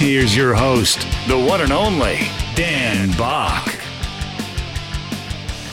Here's 0.00 0.34
your 0.34 0.54
host, 0.54 1.06
the 1.28 1.38
one 1.38 1.60
and 1.60 1.72
only 1.72 2.20
Dan 2.54 3.10
Back. 3.18 3.66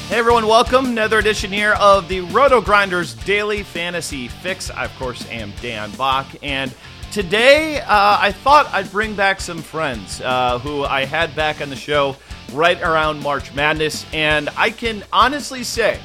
Hey 0.09 0.17
everyone, 0.17 0.47
welcome. 0.47 0.88
Another 0.88 1.19
edition 1.19 1.49
here 1.49 1.75
of 1.79 2.09
the 2.09 2.23
RotoGrinders 2.23 3.23
Daily 3.23 3.63
Fantasy 3.63 4.27
Fix. 4.27 4.69
I, 4.69 4.83
of 4.83 4.93
course, 4.97 5.25
am 5.29 5.53
Dan 5.61 5.91
Back, 5.91 6.25
and 6.43 6.75
today 7.09 7.79
uh, 7.79 8.17
I 8.19 8.33
thought 8.33 8.67
I'd 8.73 8.91
bring 8.91 9.15
back 9.15 9.39
some 9.39 9.59
friends 9.59 10.19
uh, 10.19 10.59
who 10.59 10.83
I 10.83 11.05
had 11.05 11.33
back 11.33 11.61
on 11.61 11.69
the 11.69 11.77
show 11.77 12.17
right 12.52 12.81
around 12.81 13.23
March 13.23 13.55
Madness, 13.55 14.05
and 14.11 14.49
I 14.57 14.71
can 14.71 15.05
honestly 15.13 15.63
say, 15.63 16.02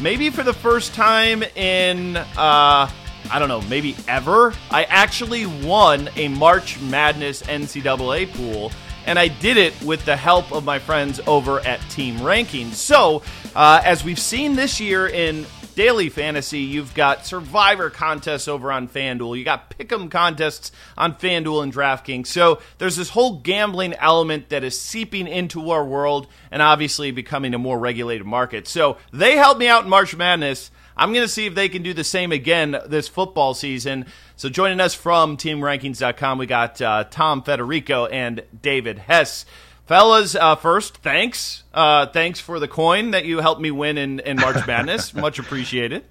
maybe 0.00 0.30
for 0.30 0.44
the 0.44 0.54
first 0.54 0.94
time 0.94 1.42
in, 1.42 2.16
uh, 2.38 2.90
I 3.30 3.38
don't 3.38 3.48
know, 3.48 3.60
maybe 3.62 3.96
ever, 4.08 4.52
I 4.70 4.84
actually 4.84 5.46
won 5.46 6.08
a 6.16 6.28
March 6.28 6.80
Madness 6.80 7.42
NCAA 7.42 8.32
pool 8.32 8.72
and 9.06 9.18
I 9.18 9.28
did 9.28 9.56
it 9.56 9.80
with 9.82 10.04
the 10.04 10.16
help 10.16 10.52
of 10.52 10.64
my 10.64 10.78
friends 10.78 11.20
over 11.26 11.60
at 11.60 11.80
Team 11.90 12.16
Rankings. 12.16 12.74
So, 12.74 13.22
uh, 13.54 13.80
as 13.84 14.02
we've 14.02 14.18
seen 14.18 14.56
this 14.56 14.80
year 14.80 15.06
in 15.06 15.46
daily 15.76 16.08
fantasy, 16.08 16.60
you've 16.60 16.94
got 16.94 17.24
survivor 17.24 17.88
contests 17.90 18.48
over 18.48 18.72
on 18.72 18.88
FanDuel. 18.88 19.38
You 19.38 19.44
got 19.44 19.70
pick'em 19.78 20.10
contests 20.10 20.72
on 20.98 21.14
FanDuel 21.14 21.62
and 21.62 21.72
DraftKings. 21.72 22.26
So 22.26 22.60
there's 22.78 22.96
this 22.96 23.10
whole 23.10 23.38
gambling 23.40 23.94
element 23.94 24.48
that 24.48 24.64
is 24.64 24.80
seeping 24.80 25.28
into 25.28 25.70
our 25.70 25.84
world 25.84 26.26
and 26.50 26.62
obviously 26.62 27.10
becoming 27.10 27.54
a 27.54 27.58
more 27.58 27.78
regulated 27.78 28.26
market. 28.26 28.66
So 28.66 28.96
they 29.12 29.36
helped 29.36 29.60
me 29.60 29.68
out 29.68 29.84
in 29.84 29.90
March 29.90 30.16
Madness. 30.16 30.70
I'm 30.96 31.12
going 31.12 31.24
to 31.24 31.32
see 31.32 31.46
if 31.46 31.54
they 31.54 31.68
can 31.68 31.82
do 31.82 31.92
the 31.92 32.04
same 32.04 32.32
again 32.32 32.78
this 32.86 33.08
football 33.08 33.54
season. 33.54 34.06
So 34.36 34.48
joining 34.48 34.80
us 34.80 34.94
from 34.94 35.36
TeamRankings.com, 35.36 36.38
we 36.38 36.46
got 36.46 36.80
uh, 36.80 37.04
Tom 37.10 37.42
Federico 37.42 38.06
and 38.06 38.42
David 38.62 38.98
Hess. 38.98 39.44
Fellas, 39.86 40.34
uh, 40.34 40.56
first, 40.56 40.96
thanks. 40.98 41.62
Uh, 41.72 42.06
thanks 42.06 42.40
for 42.40 42.58
the 42.58 42.66
coin 42.66 43.12
that 43.12 43.24
you 43.24 43.38
helped 43.38 43.60
me 43.60 43.70
win 43.70 43.98
in, 43.98 44.20
in 44.20 44.36
March 44.36 44.66
Madness. 44.66 45.14
Much 45.14 45.38
appreciated. 45.38 46.04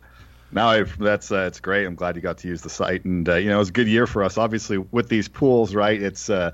No, 0.52 0.68
I've, 0.68 0.98
that's 0.98 1.32
uh, 1.32 1.46
it's 1.48 1.60
great. 1.60 1.86
I'm 1.86 1.96
glad 1.96 2.16
you 2.16 2.22
got 2.22 2.38
to 2.40 2.48
use 2.48 2.62
the 2.62 2.70
site, 2.70 3.04
and 3.04 3.28
uh, 3.28 3.36
you 3.36 3.50
know 3.50 3.56
it 3.56 3.60
was 3.60 3.70
a 3.70 3.74
good 3.74 3.88
year 3.88 4.08
for 4.08 4.24
us. 4.24 4.38
Obviously, 4.38 4.78
with 4.78 5.10
these 5.10 5.28
pools, 5.28 5.74
right? 5.74 6.02
It's 6.02 6.30
uh, 6.30 6.52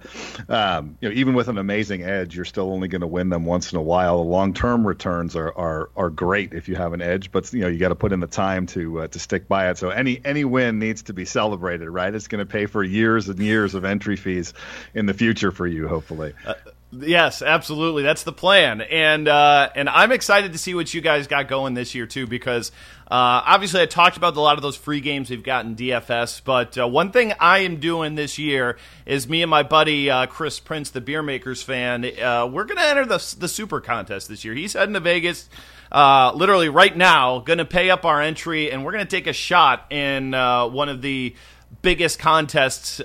um, 0.50 0.98
you 1.02 1.10
know 1.10 1.16
even 1.16 1.34
with 1.34 1.50
an 1.50 1.58
amazing 1.58 2.04
edge, 2.04 2.36
you're 2.36 2.46
still 2.46 2.72
only 2.72 2.88
going 2.88 3.02
to 3.02 3.08
win 3.08 3.30
them 3.30 3.46
once 3.46 3.72
in 3.72 3.78
a 3.78 3.82
while. 3.82 4.18
The 4.18 4.30
long-term 4.30 4.88
returns 4.88 5.36
are, 5.36 5.54
are 5.56 5.90
are 5.96 6.10
great 6.10 6.54
if 6.54 6.70
you 6.70 6.76
have 6.76 6.94
an 6.94 7.02
edge, 7.02 7.32
but 7.32 7.52
you 7.54 7.62
know 7.62 7.68
you 7.68 7.78
got 7.78 7.90
to 7.90 7.96
put 7.96 8.12
in 8.12 8.22
the 8.22 8.28
time 8.28 8.66
to 8.68 9.02
uh, 9.02 9.08
to 9.08 9.20
stick 9.20 9.48
by 9.48 9.70
it. 9.70 9.78
So 9.78 9.90
any 9.90 10.22
any 10.24 10.46
win 10.46 10.80
needs 10.80 11.04
to 11.04 11.14
be 11.14 11.26
celebrated, 11.26 11.90
right? 11.90 12.14
It's 12.16 12.28
going 12.28 12.46
to 12.46 12.52
pay 12.52 12.66
for 12.66 12.84
years 12.84 13.30
and 13.30 13.40
years 13.40 13.76
of 13.76 13.86
entry 13.86 14.16
fees 14.16 14.54
in 14.94 15.06
the 15.06 15.14
future 15.14 15.52
for 15.52 15.68
you, 15.68 15.88
hopefully. 15.88 16.34
Yes, 16.94 17.42
absolutely. 17.42 18.04
That's 18.04 18.24
the 18.24 18.34
plan, 18.34 18.82
and 18.82 19.26
uh, 19.26 19.70
and 19.76 19.88
I'm 19.88 20.12
excited 20.12 20.52
to 20.52 20.58
see 20.58 20.74
what 20.76 20.94
you 20.94 21.00
guys 21.00 21.26
got 21.26 21.48
going 21.48 21.74
this 21.74 21.96
year 21.96 22.06
too, 22.06 22.28
because 22.28 22.70
uh, 23.04 23.40
obviously 23.46 23.80
I 23.80 23.86
talked 23.86 24.18
about 24.18 24.36
a 24.36 24.42
lot 24.42 24.58
of 24.58 24.62
those 24.62 24.76
free 24.76 25.00
games 25.00 25.30
we've 25.30 25.42
gotten 25.42 25.78
DFS, 25.78 26.44
but 26.44 26.78
uh, 26.78 26.86
one 26.90 27.14
thing 27.14 27.32
I 27.40 27.60
am 27.60 27.78
doing 27.78 28.16
this 28.16 28.38
year 28.38 28.78
is 29.06 29.30
me 29.30 29.42
and 29.42 29.50
my 29.50 29.64
buddy 29.64 30.10
uh, 30.10 30.26
Chris 30.26 30.60
Prince, 30.60 30.90
the 30.90 31.00
Beer 31.00 31.24
Makers 31.24 31.64
fan, 31.64 32.04
uh, 32.04 32.50
we're 32.52 32.66
to 32.66 32.78
enter 32.78 33.06
the 33.06 33.36
the 33.40 33.48
Super 33.48 33.80
Contest 33.80 34.28
this 34.28 34.44
year. 34.44 34.54
He's 34.54 34.74
heading 34.74 34.94
to 34.94 35.00
Vegas. 35.00 35.48
Uh, 35.94 36.34
literally 36.36 36.68
right 36.68 36.96
now, 36.96 37.40
going 37.40 37.60
to 37.60 37.66
pay 37.66 37.90
up 37.90 38.04
our 38.04 38.22
entry, 38.22 38.70
and 38.70 38.84
we're 38.84 38.92
going 38.92 39.06
to 39.06 39.10
take 39.10 39.28
a 39.28 39.34
shot 39.34 39.94
in 39.94 40.34
one 40.34 40.90
of 40.90 41.02
the 41.02 41.36
biggest 41.82 42.20
contests, 42.20 43.00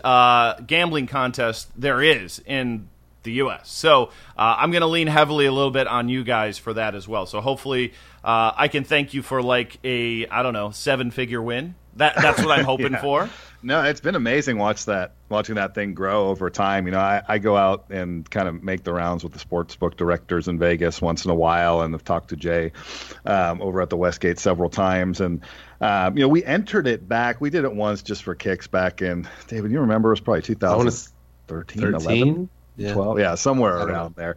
gambling 0.67 1.07
contests 1.07 1.69
there 1.77 2.03
is 2.03 2.43
in 2.47 2.89
the 3.27 3.33
U.S. 3.33 3.69
So 3.69 4.07
uh, 4.39 4.57
I'm 4.59 4.71
going 4.71 4.81
to 4.81 4.87
lean 4.87 5.07
heavily 5.07 5.45
a 5.45 5.53
little 5.53 5.71
bit 5.71 5.87
on 5.87 6.09
you 6.09 6.25
guys 6.25 6.57
for 6.57 6.73
that 6.73 6.95
as 6.95 7.07
well. 7.07 7.27
So 7.27 7.43
hopefully 7.43 7.93
uh, 8.25 8.53
I 8.57 8.69
can 8.69 8.85
thank 8.85 9.13
you 9.13 9.21
for 9.21 9.43
like 9.43 9.79
a 9.85 10.27
I 10.29 10.43
don't 10.43 10.55
know 10.55 10.71
seven 10.71 11.11
figure 11.11 11.43
win. 11.43 11.75
That 11.97 12.17
that's 12.17 12.43
what 12.43 12.59
I'm 12.59 12.65
hoping 12.73 12.93
yeah. 12.93 13.03
for. 13.03 13.31
No, 13.63 13.83
it's 13.83 14.01
been 14.01 14.15
amazing 14.15 14.59
watch 14.59 14.85
that 14.85 15.13
watching 15.29 15.57
that 15.57 15.75
thing 15.75 15.95
grow 15.95 16.29
over 16.29 16.51
time. 16.51 16.87
You 16.87 16.93
know, 16.93 17.01
I, 17.01 17.23
I 17.27 17.39
go 17.39 17.57
out 17.57 17.87
and 17.91 18.29
kind 18.31 18.49
of 18.49 18.63
make 18.63 18.85
the 18.85 18.93
rounds 18.93 19.25
with 19.25 19.33
the 19.33 19.39
sports 19.39 19.75
book 19.75 19.97
directors 19.97 20.47
in 20.47 20.59
Vegas 20.59 21.03
once 21.03 21.25
in 21.25 21.31
a 21.31 21.35
while, 21.35 21.81
and 21.81 21.95
I've 21.95 22.05
talked 22.05 22.29
to 22.29 22.37
Jay 22.37 22.73
um, 23.25 23.61
over 23.61 23.81
at 23.81 23.91
the 23.91 23.97
Westgate 23.97 24.39
several 24.39 24.71
times. 24.71 25.21
And 25.21 25.41
um, 25.81 26.17
you 26.17 26.23
know, 26.23 26.29
we 26.29 26.45
entered 26.45 26.87
it 26.87 27.09
back. 27.09 27.41
We 27.41 27.51
did 27.51 27.65
it 27.65 27.75
once 27.75 28.03
just 28.03 28.23
for 28.23 28.35
kicks 28.35 28.67
back 28.67 29.03
in. 29.03 29.29
David, 29.49 29.73
you 29.73 29.81
remember 29.81 30.11
it 30.11 30.13
was 30.13 30.21
probably 30.21 30.43
2013, 30.43 31.83
11 31.83 32.49
yeah. 32.77 32.93
12 32.93 33.19
yeah 33.19 33.35
somewhere 33.35 33.77
around 33.77 34.15
there. 34.17 34.37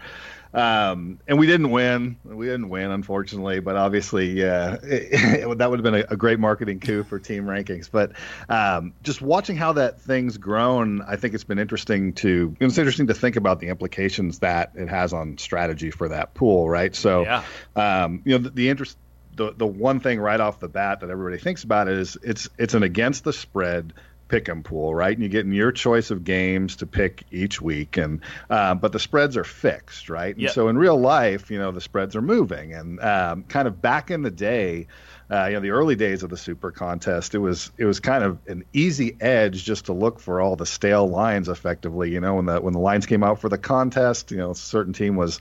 Um, 0.51 1.19
and 1.27 1.37
we 1.37 1.45
didn't 1.45 1.69
win. 1.69 2.17
We 2.23 2.47
didn't 2.47 2.69
win 2.69 2.89
unfortunately 2.89 3.59
but 3.59 3.75
obviously 3.75 4.43
uh, 4.43 4.77
it, 4.83 5.43
it, 5.43 5.57
that 5.59 5.69
would 5.69 5.79
have 5.79 5.83
been 5.83 6.01
a, 6.01 6.13
a, 6.13 6.17
great 6.17 6.39
marketing 6.39 6.79
coup 6.79 7.03
for 7.03 7.19
team 7.19 7.45
rankings. 7.45 7.89
But 7.91 8.13
um, 8.49 8.93
just 9.03 9.21
watching 9.21 9.55
how 9.55 9.73
that 9.73 10.01
thing's 10.01 10.37
grown 10.37 11.01
i 11.03 11.15
think 11.15 11.33
it's 11.33 11.43
been 11.43 11.59
interesting 11.59 12.13
to 12.13 12.55
it's 12.59 12.77
interesting 12.77 13.07
to 13.07 13.13
think 13.13 13.35
about 13.35 13.59
the 13.59 13.67
implications 13.67 14.39
that 14.39 14.71
it 14.75 14.89
has 14.89 15.13
on 15.13 15.37
strategy 15.37 15.91
for 15.91 16.09
that 16.09 16.33
pool 16.33 16.69
right? 16.69 16.95
So 16.95 17.23
yeah. 17.23 17.43
um, 17.75 18.21
you 18.25 18.37
know 18.37 18.43
the, 18.43 18.49
the 18.49 18.69
interest 18.69 18.97
the, 19.39 19.53
the 19.55 19.65
one 19.65 20.01
thing 20.01 20.19
right 20.19 20.39
off 20.39 20.59
the 20.59 20.67
bat 20.67 20.99
that 20.99 21.09
everybody 21.09 21.41
thinks 21.41 21.63
about 21.63 21.87
is 21.87 22.17
it's 22.21 22.49
it's 22.57 22.73
an 22.73 22.83
against 22.83 23.23
the 23.23 23.31
spread 23.31 23.93
pick 24.29 24.47
'em 24.47 24.63
pool, 24.63 24.95
right? 24.95 25.13
And 25.13 25.21
you 25.21 25.27
get 25.27 25.45
in 25.45 25.51
your 25.51 25.73
choice 25.73 26.11
of 26.11 26.23
games 26.23 26.77
to 26.77 26.85
pick 26.85 27.25
each 27.31 27.61
week, 27.61 27.97
and 27.97 28.21
uh, 28.49 28.75
but 28.75 28.93
the 28.93 28.99
spreads 28.99 29.35
are 29.35 29.43
fixed, 29.43 30.09
right? 30.09 30.33
And 30.33 30.43
yep. 30.43 30.51
so 30.53 30.69
in 30.69 30.77
real 30.77 30.97
life, 30.97 31.51
you 31.51 31.59
know, 31.59 31.71
the 31.71 31.81
spreads 31.81 32.15
are 32.15 32.21
moving, 32.21 32.73
and 32.73 33.01
um, 33.01 33.43
kind 33.43 33.67
of 33.67 33.81
back 33.81 34.09
in 34.09 34.21
the 34.21 34.31
day. 34.31 34.87
Uh, 35.31 35.45
you 35.45 35.53
know, 35.53 35.59
the 35.59 35.69
early 35.69 35.95
days 35.95 36.23
of 36.23 36.31
the 36.31 36.37
super 36.37 36.71
contest, 36.71 37.35
it 37.35 37.37
was 37.37 37.71
it 37.77 37.85
was 37.85 37.99
kind 37.99 38.23
of 38.23 38.39
an 38.47 38.63
easy 38.73 39.15
edge 39.19 39.63
just 39.63 39.85
to 39.85 39.93
look 39.93 40.19
for 40.19 40.41
all 40.41 40.55
the 40.55 40.65
stale 40.65 41.07
lines. 41.07 41.49
Effectively, 41.49 42.11
you 42.11 42.19
know, 42.19 42.35
when 42.35 42.45
the 42.45 42.59
when 42.59 42.73
the 42.73 42.79
lines 42.79 43.05
came 43.05 43.23
out 43.23 43.39
for 43.39 43.47
the 43.47 43.57
contest, 43.57 44.31
you 44.31 44.37
know, 44.37 44.51
a 44.51 44.55
certain 44.55 44.91
team 44.91 45.15
was 45.15 45.39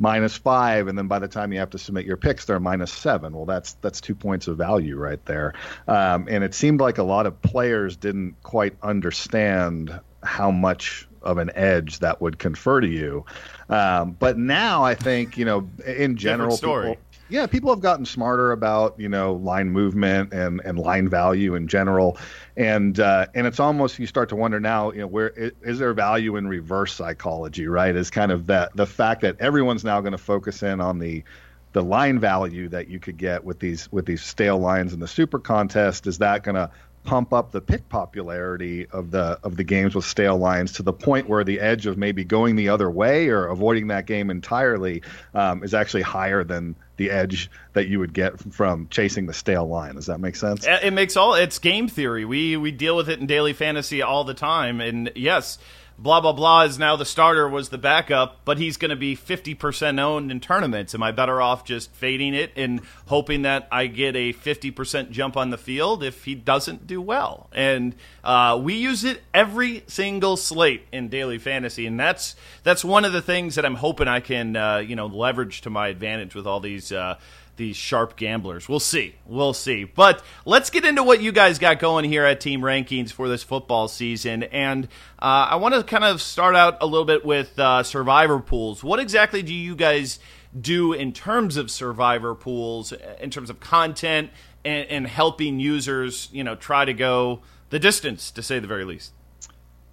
minus 0.00 0.36
five, 0.36 0.88
and 0.88 0.98
then 0.98 1.06
by 1.06 1.20
the 1.20 1.28
time 1.28 1.52
you 1.52 1.60
have 1.60 1.70
to 1.70 1.78
submit 1.78 2.06
your 2.06 2.16
picks, 2.16 2.46
they're 2.46 2.58
minus 2.58 2.90
seven. 2.90 3.36
Well, 3.36 3.44
that's 3.44 3.74
that's 3.74 4.00
two 4.00 4.14
points 4.16 4.48
of 4.48 4.56
value 4.56 4.96
right 4.96 5.24
there. 5.26 5.54
Um, 5.86 6.26
and 6.28 6.42
it 6.42 6.54
seemed 6.54 6.80
like 6.80 6.98
a 6.98 7.02
lot 7.04 7.26
of 7.26 7.40
players 7.42 7.96
didn't 7.96 8.42
quite 8.42 8.74
understand 8.82 10.00
how 10.22 10.50
much 10.50 11.06
of 11.22 11.38
an 11.38 11.50
edge 11.54 11.98
that 11.98 12.20
would 12.20 12.38
confer 12.38 12.80
to 12.80 12.88
you. 12.88 13.26
Um, 13.68 14.12
but 14.12 14.38
now 14.38 14.82
I 14.82 14.94
think 14.94 15.36
you 15.36 15.44
know, 15.44 15.68
in 15.86 16.16
general, 16.16 16.56
people, 16.56 16.96
yeah, 17.30 17.46
people 17.46 17.70
have 17.70 17.80
gotten 17.80 18.04
smarter 18.04 18.52
about 18.52 18.98
you 18.98 19.08
know 19.08 19.34
line 19.34 19.70
movement 19.70 20.32
and 20.32 20.60
and 20.64 20.78
line 20.78 21.08
value 21.08 21.54
in 21.54 21.68
general, 21.68 22.18
and 22.56 22.98
uh, 22.98 23.26
and 23.34 23.46
it's 23.46 23.60
almost 23.60 23.98
you 23.98 24.06
start 24.06 24.28
to 24.30 24.36
wonder 24.36 24.60
now 24.60 24.90
you 24.92 25.00
know 25.00 25.06
where 25.06 25.28
is, 25.62 25.78
there 25.78 25.94
value 25.94 26.36
in 26.36 26.48
reverse 26.48 26.92
psychology 26.92 27.66
right? 27.66 27.94
Is 27.94 28.10
kind 28.10 28.32
of 28.32 28.46
that 28.46 28.74
the 28.76 28.86
fact 28.86 29.22
that 29.22 29.36
everyone's 29.40 29.84
now 29.84 30.00
going 30.00 30.12
to 30.12 30.18
focus 30.18 30.62
in 30.62 30.80
on 30.80 30.98
the 30.98 31.24
the 31.72 31.82
line 31.82 32.18
value 32.18 32.68
that 32.68 32.88
you 32.88 32.98
could 32.98 33.16
get 33.16 33.44
with 33.44 33.60
these 33.60 33.90
with 33.92 34.06
these 34.06 34.22
stale 34.22 34.58
lines 34.58 34.92
in 34.92 35.00
the 35.00 35.08
super 35.08 35.38
contest 35.38 36.06
is 36.06 36.18
that 36.18 36.42
going 36.42 36.56
to 36.56 36.70
pump 37.04 37.32
up 37.32 37.50
the 37.50 37.60
pick 37.60 37.88
popularity 37.88 38.86
of 38.86 39.10
the 39.10 39.38
of 39.42 39.56
the 39.56 39.64
games 39.64 39.94
with 39.94 40.04
stale 40.04 40.36
lines 40.36 40.72
to 40.74 40.82
the 40.82 40.92
point 40.92 41.28
where 41.28 41.44
the 41.44 41.60
edge 41.60 41.86
of 41.86 41.96
maybe 41.96 42.24
going 42.24 42.56
the 42.56 42.68
other 42.68 42.90
way 42.90 43.28
or 43.28 43.46
avoiding 43.46 43.88
that 43.88 44.06
game 44.06 44.30
entirely 44.30 45.02
um, 45.34 45.64
is 45.64 45.72
actually 45.72 46.02
higher 46.02 46.44
than 46.44 46.76
the 46.96 47.10
edge 47.10 47.50
that 47.72 47.88
you 47.88 47.98
would 47.98 48.12
get 48.12 48.38
from 48.52 48.86
chasing 48.88 49.26
the 49.26 49.32
stale 49.32 49.66
line. 49.66 49.94
Does 49.94 50.06
that 50.06 50.20
make 50.20 50.36
sense? 50.36 50.66
It 50.66 50.92
makes 50.92 51.16
all. 51.16 51.34
It's 51.34 51.58
game 51.58 51.88
theory. 51.88 52.24
We 52.24 52.56
we 52.56 52.70
deal 52.70 52.96
with 52.96 53.08
it 53.08 53.18
in 53.18 53.26
daily 53.26 53.54
fantasy 53.54 54.02
all 54.02 54.24
the 54.24 54.34
time, 54.34 54.80
and 54.80 55.10
yes 55.14 55.58
blah 56.00 56.20
blah 56.20 56.32
blah 56.32 56.62
is 56.62 56.78
now 56.78 56.96
the 56.96 57.04
starter 57.04 57.48
was 57.48 57.68
the 57.68 57.78
backup, 57.78 58.40
but 58.44 58.58
he's 58.58 58.76
going 58.76 58.90
to 58.90 58.96
be 58.96 59.14
50% 59.14 60.00
owned 60.00 60.30
in 60.30 60.40
tournaments. 60.40 60.94
Am 60.94 61.02
I 61.02 61.12
better 61.12 61.40
off 61.40 61.64
just 61.64 61.92
fading 61.92 62.34
it 62.34 62.52
and 62.56 62.80
hoping 63.06 63.42
that 63.42 63.68
I 63.70 63.86
get 63.86 64.16
a 64.16 64.32
50% 64.32 65.10
jump 65.10 65.36
on 65.36 65.50
the 65.50 65.58
field 65.58 66.02
if 66.02 66.24
he 66.24 66.34
doesn't 66.34 66.86
do 66.86 67.00
well? 67.00 67.48
And 67.52 67.94
uh, 68.22 68.60
we 68.62 68.74
use 68.74 69.04
it 69.04 69.22
every 69.32 69.84
single 69.86 70.36
slate 70.36 70.86
in 70.92 71.08
daily 71.08 71.38
fantasy, 71.38 71.86
and 71.86 71.98
that's 71.98 72.36
that's 72.62 72.84
one 72.84 73.04
of 73.04 73.12
the 73.12 73.22
things 73.22 73.54
that 73.54 73.64
I'm 73.64 73.76
hoping 73.76 74.08
I 74.08 74.20
can 74.20 74.56
uh, 74.56 74.78
you 74.78 74.96
know 74.96 75.06
leverage 75.06 75.62
to 75.62 75.70
my 75.70 75.88
advantage 75.88 76.34
with 76.34 76.46
all 76.46 76.60
these. 76.60 76.92
Uh, 76.92 77.18
these 77.56 77.76
sharp 77.76 78.16
gamblers. 78.16 78.70
We'll 78.70 78.80
see. 78.80 79.16
We'll 79.26 79.52
see. 79.52 79.84
But 79.84 80.24
let's 80.46 80.70
get 80.70 80.86
into 80.86 81.02
what 81.02 81.20
you 81.20 81.30
guys 81.30 81.58
got 81.58 81.78
going 81.78 82.06
here 82.06 82.24
at 82.24 82.40
Team 82.40 82.62
Rankings 82.62 83.12
for 83.12 83.28
this 83.28 83.42
football 83.42 83.86
season. 83.86 84.44
And 84.44 84.86
uh, 85.18 85.48
I 85.50 85.56
want 85.56 85.74
to 85.74 85.82
kind 85.82 86.04
of 86.04 86.22
start 86.22 86.56
out 86.56 86.78
a 86.80 86.86
little 86.86 87.04
bit 87.04 87.22
with 87.22 87.58
uh, 87.58 87.82
survivor 87.82 88.40
pools. 88.40 88.82
What 88.82 88.98
exactly 88.98 89.42
do 89.42 89.52
you 89.52 89.76
guys 89.76 90.20
do 90.58 90.94
in 90.94 91.12
terms 91.12 91.58
of 91.58 91.70
survivor 91.70 92.34
pools, 92.34 92.94
in 93.20 93.28
terms 93.28 93.50
of 93.50 93.60
content 93.60 94.30
and, 94.64 94.88
and 94.88 95.06
helping 95.06 95.60
users, 95.60 96.30
you 96.32 96.42
know, 96.42 96.54
try 96.54 96.86
to 96.86 96.94
go 96.94 97.42
the 97.70 97.78
distance, 97.78 98.30
to 98.32 98.42
say 98.42 98.58
the 98.58 98.66
very 98.66 98.84
least? 98.84 99.12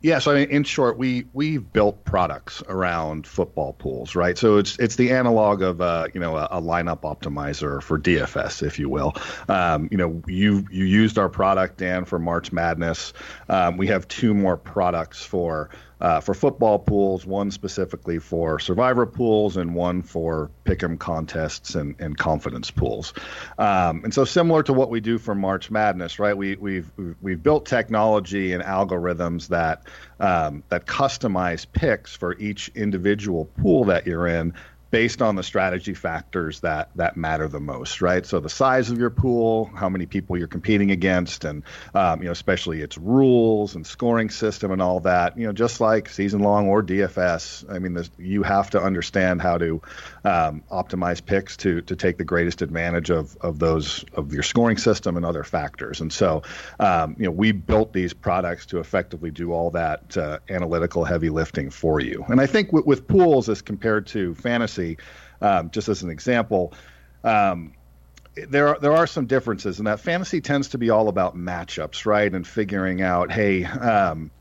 Yeah, 0.01 0.19
so 0.19 0.31
I 0.31 0.35
mean, 0.35 0.50
in 0.51 0.63
short, 0.63 1.00
we 1.00 1.25
we've 1.33 1.74
built 1.74 2.06
products 2.06 2.62
around 2.69 3.25
football 3.25 3.74
pools, 3.74 4.15
right? 4.15 4.38
So 4.38 4.57
it's 4.57 4.77
it's 4.77 4.95
the 4.95 5.12
analog 5.12 5.63
of 5.63 5.81
uh, 5.81 6.07
you 6.13 6.19
know 6.19 6.38
a, 6.38 6.47
a 6.51 6.62
lineup 6.62 7.01
optimizer 7.01 7.81
for 7.81 7.97
DFS, 7.97 8.62
if 8.62 8.77
you 8.77 8.89
will. 8.89 9.15
Um, 9.50 9.88
you 9.89 9.97
know, 9.97 10.21
you 10.27 10.68
you 10.69 10.85
used 10.85 11.18
our 11.18 11.29
product, 11.29 11.77
Dan, 11.77 12.06
for 12.06 12.19
March 12.19 12.51
Madness. 12.51 13.12
Um, 13.50 13.77
we 13.77 13.88
have 13.88 14.07
two 14.07 14.35
more 14.35 14.56
products 14.56 15.25
for 15.25 15.71
uh, 16.01 16.19
for 16.19 16.33
football 16.33 16.79
pools, 16.79 17.25
one 17.25 17.51
specifically 17.51 18.19
for 18.19 18.59
survivor 18.59 19.05
pools, 19.05 19.57
and 19.57 19.73
one 19.73 20.01
for 20.01 20.51
pick'em 20.65 20.97
contests 20.99 21.75
and, 21.75 21.95
and 21.99 22.17
confidence 22.17 22.69
pools. 22.69 23.13
Um, 23.57 24.03
and 24.03 24.13
so, 24.13 24.25
similar 24.25 24.63
to 24.63 24.73
what 24.73 24.89
we 24.89 24.99
do 24.99 25.17
for 25.17 25.33
March 25.35 25.71
Madness, 25.71 26.19
right? 26.19 26.38
We, 26.38 26.55
we've 26.57 26.91
we've 27.21 27.41
built 27.41 27.65
technology 27.65 28.53
and 28.53 28.63
algorithms 28.63 29.47
that 29.47 29.83
um, 30.19 30.63
that 30.69 30.85
customize 30.85 31.65
picks 31.71 32.15
for 32.15 32.38
each 32.38 32.69
individual 32.75 33.45
pool 33.61 33.83
that 33.85 34.05
you're 34.05 34.27
in 34.27 34.53
based 34.89 35.21
on 35.21 35.35
the 35.35 35.43
strategy 35.43 35.93
factors 35.93 36.61
that 36.61 36.89
that 36.95 37.17
matter 37.17 37.47
the 37.47 37.59
most, 37.59 38.01
right? 38.01 38.25
So 38.25 38.39
the 38.39 38.49
size 38.49 38.89
of 38.89 38.97
your 38.97 39.09
pool, 39.09 39.65
how 39.75 39.89
many 39.89 40.05
people 40.05 40.37
you're 40.37 40.47
competing 40.47 40.91
against, 40.91 41.43
and 41.43 41.63
um, 41.93 42.19
you 42.19 42.25
know 42.25 42.31
especially 42.31 42.81
its 42.81 42.97
rules 42.97 43.75
and 43.75 43.85
scoring 43.85 44.29
system 44.29 44.71
and 44.71 44.81
all 44.81 45.01
that. 45.01 45.37
You 45.37 45.47
know, 45.47 45.53
just 45.53 45.81
like 45.81 46.09
season 46.09 46.41
long 46.41 46.67
or 46.67 46.81
DFS, 46.81 47.69
I 47.69 47.79
mean, 47.79 48.01
you 48.17 48.43
have 48.43 48.69
to 48.71 48.81
understand 48.81 49.41
how 49.41 49.57
to 49.57 49.81
um, 50.23 50.63
optimize 50.71 51.23
picks 51.23 51.57
to 51.57 51.81
to 51.81 51.95
take 51.95 52.17
the 52.17 52.25
greatest 52.25 52.61
advantage 52.61 53.09
of 53.09 53.35
of 53.41 53.59
those 53.59 54.05
of 54.13 54.33
your 54.33 54.43
scoring 54.43 54.77
system 54.77 55.17
and 55.17 55.25
other 55.25 55.43
factors. 55.43 56.01
And 56.01 56.13
so, 56.13 56.43
um, 56.79 57.15
you 57.19 57.25
know, 57.25 57.31
we 57.31 57.51
built 57.51 57.91
these 57.93 58.13
products 58.13 58.67
to 58.67 58.79
effectively 58.79 59.31
do 59.31 59.51
all 59.51 59.71
that 59.71 60.15
uh, 60.15 60.39
analytical 60.49 61.03
heavy 61.03 61.29
lifting 61.29 61.69
for 61.69 61.99
you. 61.99 62.25
And 62.29 62.39
I 62.39 62.45
think 62.45 62.71
with 62.71 63.07
pools 63.07 63.49
as 63.49 63.61
compared 63.61 64.07
to 64.07 64.33
fantasy 64.35 64.76
um, 65.41 65.71
just 65.71 65.89
as 65.89 66.03
an 66.03 66.09
example. 66.09 66.74
Um, 67.24 67.74
there 68.35 68.68
are 68.69 68.79
there 68.79 68.94
are 68.94 69.07
some 69.07 69.25
differences 69.25 69.79
and 69.79 69.88
that 69.88 70.00
fantasy 70.00 70.41
tends 70.41 70.69
to 70.69 70.77
be 70.77 70.89
all 70.91 71.07
about 71.09 71.35
matchups, 71.35 72.06
right? 72.06 72.31
And 72.31 72.45
figuring 72.45 73.01
out, 73.01 73.31
hey, 73.31 73.65
um, 73.65 74.31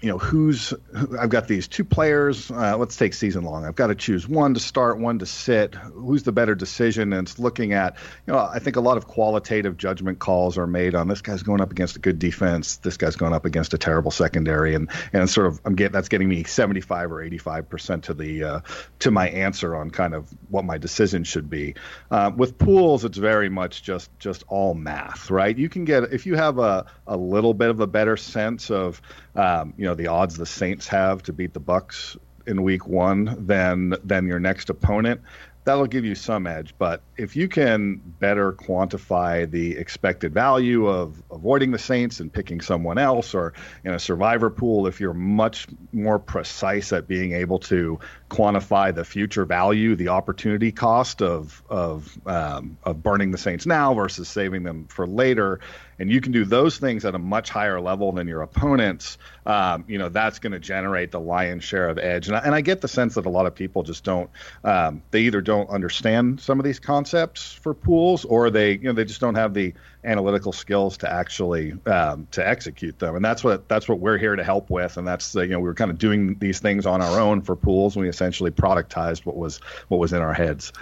you 0.00 0.10
know 0.10 0.18
who's 0.18 0.74
I've 1.18 1.30
got 1.30 1.48
these 1.48 1.68
two 1.68 1.84
players. 1.84 2.50
Uh, 2.50 2.76
let's 2.76 2.96
take 2.96 3.14
season 3.14 3.44
long. 3.44 3.64
I've 3.64 3.74
got 3.74 3.86
to 3.88 3.94
choose 3.94 4.28
one 4.28 4.54
to 4.54 4.60
start, 4.60 4.98
one 4.98 5.18
to 5.20 5.26
sit. 5.26 5.74
Who's 5.74 6.22
the 6.22 6.32
better 6.32 6.54
decision? 6.54 7.12
And 7.12 7.26
it's 7.26 7.38
looking 7.38 7.72
at 7.72 7.96
you 8.26 8.32
know 8.32 8.38
I 8.38 8.58
think 8.58 8.76
a 8.76 8.80
lot 8.80 8.96
of 8.96 9.06
qualitative 9.06 9.76
judgment 9.76 10.18
calls 10.18 10.58
are 10.58 10.66
made 10.66 10.94
on 10.94 11.08
this 11.08 11.22
guy's 11.22 11.42
going 11.42 11.60
up 11.60 11.70
against 11.70 11.96
a 11.96 11.98
good 11.98 12.18
defense. 12.18 12.76
This 12.76 12.96
guy's 12.96 13.16
going 13.16 13.32
up 13.32 13.44
against 13.44 13.72
a 13.74 13.78
terrible 13.78 14.10
secondary, 14.10 14.74
and 14.74 14.90
and 15.12 15.28
sort 15.30 15.46
of 15.46 15.60
I'm 15.64 15.74
getting 15.74 15.92
that's 15.92 16.08
getting 16.08 16.28
me 16.28 16.44
75 16.44 17.12
or 17.12 17.22
85 17.22 17.68
percent 17.68 18.04
to 18.04 18.14
the 18.14 18.44
uh, 18.44 18.60
to 19.00 19.10
my 19.10 19.28
answer 19.30 19.74
on 19.74 19.90
kind 19.90 20.14
of 20.14 20.28
what 20.50 20.64
my 20.64 20.78
decision 20.78 21.24
should 21.24 21.48
be. 21.48 21.74
Uh, 22.10 22.30
with 22.36 22.58
pools, 22.58 23.04
it's 23.04 23.18
very 23.18 23.48
much 23.48 23.82
just 23.82 24.10
just 24.18 24.44
all 24.48 24.74
math, 24.74 25.30
right? 25.30 25.56
You 25.56 25.68
can 25.68 25.84
get 25.84 26.04
if 26.12 26.26
you 26.26 26.36
have 26.36 26.58
a 26.58 26.86
a 27.06 27.16
little 27.16 27.54
bit 27.54 27.70
of 27.70 27.80
a 27.80 27.86
better 27.86 28.16
sense 28.16 28.70
of 28.70 29.00
um, 29.36 29.74
you 29.76 29.84
know 29.84 29.94
the 29.94 30.06
odds 30.08 30.36
the 30.36 30.46
Saints 30.46 30.86
have 30.88 31.22
to 31.24 31.32
beat 31.32 31.54
the 31.54 31.60
Bucs 31.60 32.16
in 32.46 32.62
Week 32.62 32.86
One 32.86 33.46
than 33.46 33.94
than 34.04 34.26
your 34.26 34.40
next 34.40 34.70
opponent. 34.70 35.20
That'll 35.66 35.88
give 35.88 36.04
you 36.04 36.14
some 36.14 36.46
edge, 36.46 36.76
but 36.78 37.02
if 37.16 37.34
you 37.34 37.48
can 37.48 38.00
better 38.20 38.52
quantify 38.52 39.50
the 39.50 39.76
expected 39.76 40.32
value 40.32 40.86
of 40.86 41.20
avoiding 41.32 41.72
the 41.72 41.78
Saints 41.78 42.20
and 42.20 42.32
picking 42.32 42.60
someone 42.60 42.98
else, 42.98 43.34
or 43.34 43.52
in 43.82 43.92
a 43.92 43.98
survivor 43.98 44.48
pool, 44.48 44.86
if 44.86 45.00
you're 45.00 45.12
much 45.12 45.66
more 45.92 46.20
precise 46.20 46.92
at 46.92 47.08
being 47.08 47.32
able 47.32 47.58
to 47.58 47.98
quantify 48.30 48.94
the 48.94 49.04
future 49.04 49.44
value, 49.44 49.96
the 49.96 50.06
opportunity 50.06 50.70
cost 50.70 51.20
of 51.20 51.64
of 51.68 52.16
um, 52.26 52.78
of 52.84 53.02
burning 53.02 53.32
the 53.32 53.38
Saints 53.38 53.66
now 53.66 53.92
versus 53.92 54.28
saving 54.28 54.62
them 54.62 54.86
for 54.86 55.04
later, 55.04 55.58
and 55.98 56.12
you 56.12 56.20
can 56.20 56.30
do 56.30 56.44
those 56.44 56.78
things 56.78 57.04
at 57.04 57.16
a 57.16 57.18
much 57.18 57.50
higher 57.50 57.80
level 57.80 58.12
than 58.12 58.28
your 58.28 58.42
opponents, 58.42 59.18
um, 59.46 59.84
you 59.88 59.98
know 59.98 60.10
that's 60.10 60.38
going 60.38 60.52
to 60.52 60.60
generate 60.60 61.10
the 61.10 61.20
lion's 61.20 61.64
share 61.64 61.88
of 61.88 61.98
edge. 61.98 62.28
And 62.28 62.36
I, 62.36 62.40
and 62.40 62.54
I 62.54 62.60
get 62.60 62.82
the 62.82 62.88
sense 62.88 63.14
that 63.14 63.26
a 63.26 63.30
lot 63.30 63.46
of 63.46 63.54
people 63.56 63.82
just 63.82 64.04
don't, 64.04 64.30
um, 64.62 65.02
they 65.10 65.22
either 65.22 65.40
don't 65.40 65.55
understand 65.64 66.40
some 66.40 66.58
of 66.58 66.64
these 66.64 66.78
concepts 66.78 67.52
for 67.52 67.74
pools, 67.74 68.24
or 68.24 68.50
they 68.50 68.72
you 68.72 68.84
know 68.84 68.92
they 68.92 69.04
just 69.04 69.20
don't 69.20 69.34
have 69.34 69.54
the 69.54 69.74
analytical 70.04 70.52
skills 70.52 70.96
to 70.98 71.12
actually 71.12 71.72
um, 71.86 72.26
to 72.30 72.46
execute 72.46 72.98
them. 72.98 73.16
And 73.16 73.24
that's 73.24 73.42
what 73.42 73.68
that's 73.68 73.88
what 73.88 73.98
we're 73.98 74.18
here 74.18 74.36
to 74.36 74.44
help 74.44 74.70
with. 74.70 74.96
And 74.96 75.06
that's 75.06 75.34
you 75.34 75.46
know 75.48 75.58
we 75.58 75.64
were 75.64 75.74
kind 75.74 75.90
of 75.90 75.98
doing 75.98 76.36
these 76.38 76.60
things 76.60 76.86
on 76.86 77.02
our 77.02 77.20
own 77.20 77.42
for 77.42 77.56
pools, 77.56 77.96
and 77.96 78.02
we 78.02 78.08
essentially 78.08 78.50
productized 78.50 79.26
what 79.26 79.36
was 79.36 79.58
what 79.88 79.98
was 79.98 80.12
in 80.12 80.22
our 80.22 80.34
heads. 80.34 80.72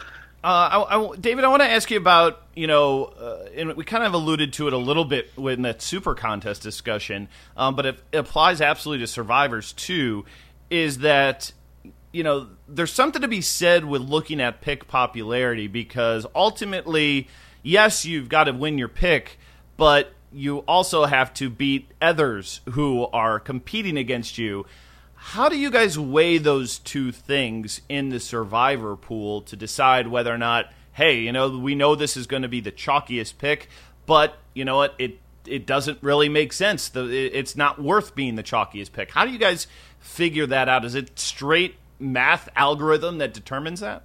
Uh, 0.43 0.85
I, 0.91 0.99
I, 0.99 1.17
David, 1.17 1.45
I 1.45 1.49
want 1.49 1.63
to 1.63 1.69
ask 1.69 1.91
you 1.91 1.97
about 1.97 2.43
you 2.55 2.67
know, 2.67 3.05
uh, 3.05 3.49
and 3.57 3.75
we 3.75 3.85
kind 3.85 4.05
of 4.05 4.13
alluded 4.13 4.53
to 4.55 4.67
it 4.67 4.73
a 4.73 4.79
little 4.79 5.05
bit 5.05 5.31
in 5.37 5.63
that 5.63 5.83
super 5.83 6.15
contest 6.15 6.63
discussion, 6.63 7.29
um, 7.57 7.75
but 7.75 7.87
it, 7.87 7.99
it 8.13 8.19
applies 8.19 8.61
absolutely 8.61 9.05
to 9.05 9.11
survivors 9.11 9.73
too. 9.73 10.25
Is 10.71 10.99
that 10.99 11.53
you 12.15 12.23
know 12.23 12.47
there's 12.69 12.93
something 12.93 13.21
to 13.23 13.29
be 13.29 13.41
said 13.41 13.85
with 13.85 14.01
looking 14.01 14.41
at 14.41 14.61
pick 14.61 14.87
popularity 14.87 15.67
because 15.67 16.25
ultimately, 16.35 17.29
yes, 17.63 18.05
you've 18.07 18.29
got 18.29 18.45
to 18.45 18.53
win 18.53 18.79
your 18.79 18.89
pick, 18.89 19.37
but 19.77 20.13
you 20.33 20.59
also 20.61 21.07
have 21.07 21.35
to 21.35 21.51
beat 21.51 21.91
others 22.01 22.61
who 22.71 23.07
are 23.09 23.41
competing 23.41 23.99
against 23.99 24.39
you. 24.39 24.65
How 25.15 25.49
do 25.49 25.59
you 25.59 25.71
guys 25.71 25.99
weigh 25.99 26.39
those 26.39 26.79
two 26.79 27.11
things 27.11 27.81
in 27.89 28.11
the 28.11 28.21
survivor 28.21 28.95
pool 28.95 29.41
to 29.43 29.57
decide 29.57 30.07
whether 30.07 30.33
or 30.33 30.39
not, 30.39 30.67
hey, 30.93 31.21
you 31.21 31.33
know, 31.33 31.59
we 31.59 31.75
know 31.75 31.97
this 31.97 32.17
is 32.17 32.29
going 32.29 32.43
to 32.43 32.49
be 32.49 32.61
the 32.61 32.73
chalkiest 32.73 33.39
pick, 33.39 33.69
but 34.07 34.37
you 34.55 34.65
know 34.65 34.77
what, 34.77 34.95
it 34.99 35.19
it 35.47 35.67
doesn't 35.67 35.99
really 36.01 36.29
make 36.29 36.53
sense. 36.53 36.89
The, 36.89 37.07
it's 37.11 37.57
not 37.57 37.83
worth 37.83 38.15
being 38.15 38.37
the 38.37 38.43
chalkiest 38.43 38.93
pick. 38.93 39.11
How 39.11 39.27
do 39.27 39.33
you 39.33 39.39
guys 39.39 39.67
figure 39.99 40.47
that 40.47 40.69
out? 40.69 40.85
Is 40.85 40.95
it 40.95 41.19
straight 41.19 41.75
math 41.99 42.49
algorithm 42.57 43.19
that 43.19 43.35
determines 43.35 43.81
that? 43.81 44.03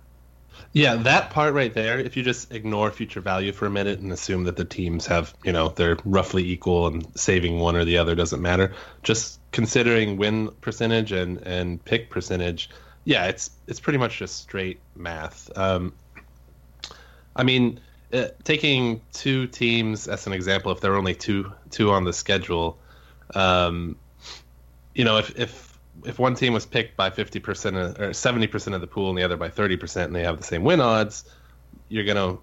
Yeah, 0.74 0.96
that 0.98 1.29
part 1.31 1.53
right 1.53 1.74
there, 1.74 2.00
if 2.00 2.17
you 2.17 2.24
just 2.24 2.53
ignore 2.53 2.91
future 2.91 3.22
value 3.22 3.51
for 3.51 3.65
a 3.65 3.69
minute 3.69 4.00
and 4.00 4.12
assume 4.12 4.43
that 4.43 4.55
the 4.55 4.65
teams 4.65 5.05
have, 5.08 5.34
you 5.43 5.51
know, 5.51 5.69
they're 5.69 5.98
roughly 6.05 6.48
equal 6.50 6.88
and 6.88 7.08
saving 7.17 7.60
one 7.60 7.75
or 7.75 7.86
the 7.86 7.98
other 7.98 8.13
doesn't 8.13 8.41
matter, 8.41 8.74
just 9.01 9.39
considering 9.51 10.17
win 10.17 10.50
percentage 10.62 11.12
and, 11.12 11.38
and 11.39 11.84
pick 11.86 12.10
percentage, 12.10 12.69
yeah, 13.05 13.25
it's 13.25 13.50
it's 13.67 13.79
pretty 13.79 13.98
much 13.98 14.19
just 14.19 14.41
straight 14.41 14.79
math. 14.96 15.50
Um, 15.58 15.93
I 17.36 17.43
mean, 17.43 17.79
uh, 18.13 18.27
taking 18.43 19.01
two 19.13 19.48
teams 19.48 20.08
as 20.08 20.27
an 20.27 20.34
example, 20.34 20.72
if 20.72 20.81
there 20.81 20.93
are 20.93 20.98
only 20.98 21.15
two 21.15 21.51
two 21.72 21.91
on 21.91 22.03
the 22.03 22.13
schedule, 22.13 22.77
um, 23.34 23.96
you 24.93 25.05
know, 25.05 25.17
if 25.17 25.39
if 25.39 25.68
if 26.05 26.19
one 26.19 26.35
team 26.35 26.53
was 26.53 26.65
picked 26.65 26.95
by 26.95 27.09
50% 27.09 27.99
or 27.99 28.09
70% 28.09 28.75
of 28.75 28.81
the 28.81 28.87
pool 28.87 29.09
and 29.09 29.17
the 29.17 29.23
other 29.23 29.37
by 29.37 29.49
30% 29.49 30.05
and 30.05 30.15
they 30.15 30.23
have 30.23 30.37
the 30.37 30.43
same 30.43 30.63
win 30.63 30.81
odds, 30.81 31.25
you're 31.89 32.05
going 32.05 32.17
to 32.17 32.41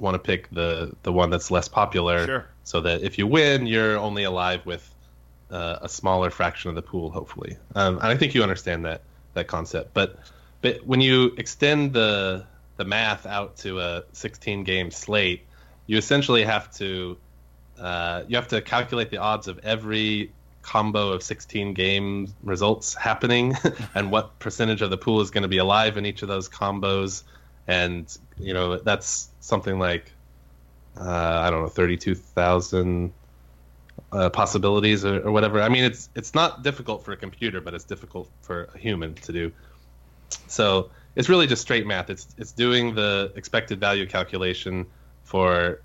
want 0.00 0.14
to 0.14 0.18
pick 0.18 0.48
the 0.50 0.94
the 1.02 1.12
one 1.12 1.28
that's 1.30 1.50
less 1.50 1.66
popular 1.68 2.24
sure. 2.24 2.46
so 2.64 2.80
that 2.80 3.02
if 3.02 3.18
you 3.18 3.26
win, 3.26 3.66
you're 3.66 3.96
only 3.98 4.24
alive 4.24 4.64
with 4.64 4.94
uh, 5.50 5.78
a 5.82 5.88
smaller 5.88 6.30
fraction 6.30 6.68
of 6.68 6.76
the 6.76 6.82
pool, 6.82 7.10
hopefully. 7.10 7.56
Um, 7.74 7.96
and 7.96 8.06
I 8.06 8.16
think 8.16 8.34
you 8.34 8.42
understand 8.42 8.84
that 8.84 9.02
that 9.34 9.48
concept. 9.48 9.94
But 9.94 10.18
but 10.60 10.84
when 10.86 11.00
you 11.00 11.34
extend 11.36 11.92
the 11.92 12.44
the 12.76 12.84
math 12.84 13.26
out 13.26 13.56
to 13.58 13.80
a 13.80 14.04
16 14.12 14.62
game 14.64 14.90
slate, 14.90 15.44
you 15.86 15.98
essentially 15.98 16.44
have 16.44 16.72
to 16.76 17.16
uh, 17.78 18.24
you 18.28 18.36
have 18.36 18.48
to 18.48 18.60
calculate 18.60 19.10
the 19.10 19.18
odds 19.18 19.48
of 19.48 19.58
every 19.60 20.32
combo 20.68 21.12
of 21.12 21.22
16 21.22 21.72
game 21.72 22.28
results 22.42 22.94
happening 22.94 23.56
and 23.94 24.10
what 24.10 24.38
percentage 24.38 24.82
of 24.82 24.90
the 24.90 24.98
pool 24.98 25.22
is 25.22 25.30
going 25.30 25.42
to 25.42 25.48
be 25.48 25.56
alive 25.56 25.96
in 25.96 26.04
each 26.04 26.20
of 26.20 26.28
those 26.28 26.46
combos. 26.46 27.22
And 27.66 28.04
you 28.38 28.52
know 28.52 28.76
that's 28.76 29.30
something 29.40 29.78
like 29.78 30.12
uh, 31.00 31.44
i 31.44 31.50
don't 31.50 31.62
know 31.62 31.68
32000 31.68 33.12
uh, 34.12 34.30
possibilities 34.30 35.04
or, 35.04 35.20
or, 35.26 35.32
whatever. 35.32 35.62
I 35.62 35.70
mean 35.70 35.84
it's 35.84 36.10
it's 36.14 36.34
not 36.34 36.62
difficult 36.62 37.02
for 37.02 37.12
a 37.12 37.16
computer 37.16 37.62
but 37.62 37.72
it's 37.72 37.84
difficult 37.84 38.28
for 38.42 38.68
a 38.74 38.78
human 38.78 39.14
to 39.14 39.32
do. 39.32 39.52
So 40.48 40.90
it's 41.16 41.30
really 41.30 41.46
just 41.46 41.62
straight 41.62 41.86
math. 41.86 42.10
It's 42.10 42.28
it's 42.36 42.52
doing 42.52 42.94
the 42.94 43.32
expected 43.36 43.80
value 43.80 44.06
calculation 44.06 44.86
for 45.24 45.80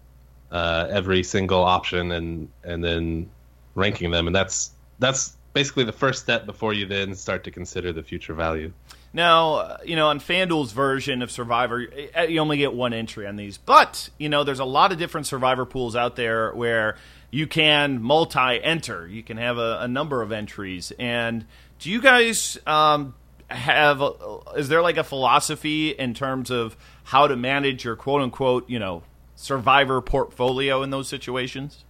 uh, 0.51 0.87
every 0.89 1.23
single 1.23 1.63
option 1.63 2.11
and 2.11 2.49
and 2.65 2.83
then 2.83 3.29
ranking 3.75 4.11
them, 4.11 4.27
and 4.27 4.35
that's 4.35 4.72
that's 5.00 5.38
basically 5.53 5.83
the 5.83 5.91
first 5.91 6.21
step 6.23 6.45
before 6.45 6.73
you 6.73 6.85
then 6.85 7.15
start 7.15 7.43
to 7.43 7.51
consider 7.51 7.93
the 7.93 8.03
future 8.03 8.33
value. 8.33 8.73
Now, 9.13 9.55
uh, 9.55 9.77
you 9.85 9.95
know, 9.95 10.07
on 10.07 10.19
FanDuel's 10.19 10.71
version 10.71 11.21
of 11.21 11.29
Survivor, 11.29 11.85
uh, 12.17 12.21
you 12.23 12.39
only 12.39 12.57
get 12.57 12.73
one 12.73 12.93
entry 12.93 13.27
on 13.27 13.35
these, 13.35 13.59
but 13.59 14.09
you 14.17 14.27
know, 14.27 14.43
there's 14.43 14.59
a 14.59 14.65
lot 14.65 14.91
of 14.91 14.97
different 14.97 15.27
Survivor 15.27 15.65
pools 15.65 15.95
out 15.95 16.15
there 16.15 16.51
where 16.53 16.97
you 17.29 17.47
can 17.47 18.01
multi-enter. 18.01 19.07
You 19.07 19.23
can 19.23 19.38
have 19.38 19.57
a, 19.57 19.79
a 19.81 19.88
number 19.88 20.21
of 20.21 20.31
entries. 20.31 20.91
And 20.97 21.45
do 21.79 21.89
you 21.91 22.01
guys 22.01 22.57
um, 22.65 23.15
have? 23.47 24.01
A, 24.01 24.39
is 24.55 24.69
there 24.69 24.81
like 24.81 24.97
a 24.97 25.03
philosophy 25.03 25.89
in 25.89 26.13
terms 26.13 26.50
of 26.50 26.75
how 27.05 27.27
to 27.27 27.35
manage 27.35 27.85
your 27.85 27.95
quote 27.95 28.21
unquote, 28.21 28.69
you 28.69 28.79
know, 28.79 29.03
Survivor 29.35 30.00
portfolio 30.01 30.83
in 30.83 30.89
those 30.91 31.07
situations? 31.07 31.85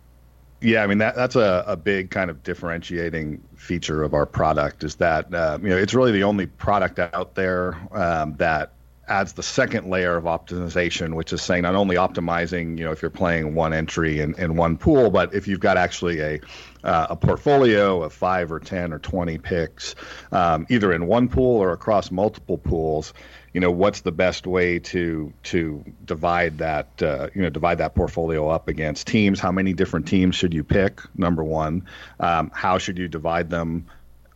Yeah, 0.63 0.81
I 0.81 0.87
mean 0.87 0.99
that 0.99 1.15
that's 1.15 1.35
a, 1.35 1.65
a 1.67 1.75
big 1.75 2.09
kind 2.09 2.29
of 2.29 2.41
differentiating 2.41 3.43
feature 3.55 4.01
of 4.01 4.13
our 4.13 4.25
product 4.25 4.85
is 4.85 4.95
that 4.95 5.33
uh, 5.33 5.59
you 5.61 5.69
know 5.69 5.77
it's 5.77 5.93
really 5.93 6.13
the 6.13 6.23
only 6.23 6.45
product 6.45 6.99
out 6.99 7.35
there 7.35 7.75
um, 7.91 8.35
that 8.37 8.71
adds 9.09 9.33
the 9.33 9.43
second 9.43 9.89
layer 9.89 10.15
of 10.15 10.23
optimization, 10.23 11.15
which 11.15 11.33
is 11.33 11.41
saying 11.41 11.63
not 11.63 11.75
only 11.75 11.97
optimizing, 11.97 12.77
you 12.77 12.85
know, 12.85 12.91
if 12.93 13.01
you're 13.01 13.11
playing 13.11 13.53
one 13.53 13.73
entry 13.73 14.21
in, 14.21 14.33
in 14.35 14.55
one 14.55 14.77
pool, 14.77 15.09
but 15.09 15.33
if 15.33 15.45
you've 15.45 15.59
got 15.59 15.75
actually 15.75 16.21
a 16.21 16.39
uh, 16.85 17.07
a 17.09 17.15
portfolio 17.17 18.01
of 18.01 18.13
five 18.13 18.49
or 18.49 18.61
ten 18.61 18.93
or 18.93 18.99
twenty 18.99 19.37
picks, 19.37 19.95
um, 20.31 20.65
either 20.69 20.93
in 20.93 21.07
one 21.07 21.27
pool 21.27 21.57
or 21.57 21.73
across 21.73 22.09
multiple 22.09 22.57
pools, 22.57 23.13
you 23.53 23.59
know 23.59 23.71
what's 23.71 24.01
the 24.01 24.11
best 24.11 24.47
way 24.47 24.79
to 24.79 25.31
to 25.43 25.83
divide 26.05 26.57
that 26.57 27.01
uh, 27.01 27.29
you 27.35 27.41
know 27.41 27.49
divide 27.49 27.77
that 27.77 27.95
portfolio 27.95 28.49
up 28.49 28.67
against 28.67 29.07
teams? 29.07 29.39
How 29.39 29.51
many 29.51 29.73
different 29.73 30.07
teams 30.07 30.35
should 30.35 30.53
you 30.53 30.63
pick? 30.63 31.01
Number 31.15 31.43
one. 31.43 31.85
Um, 32.19 32.51
how 32.53 32.77
should 32.77 32.97
you 32.97 33.07
divide 33.07 33.49
them 33.49 33.85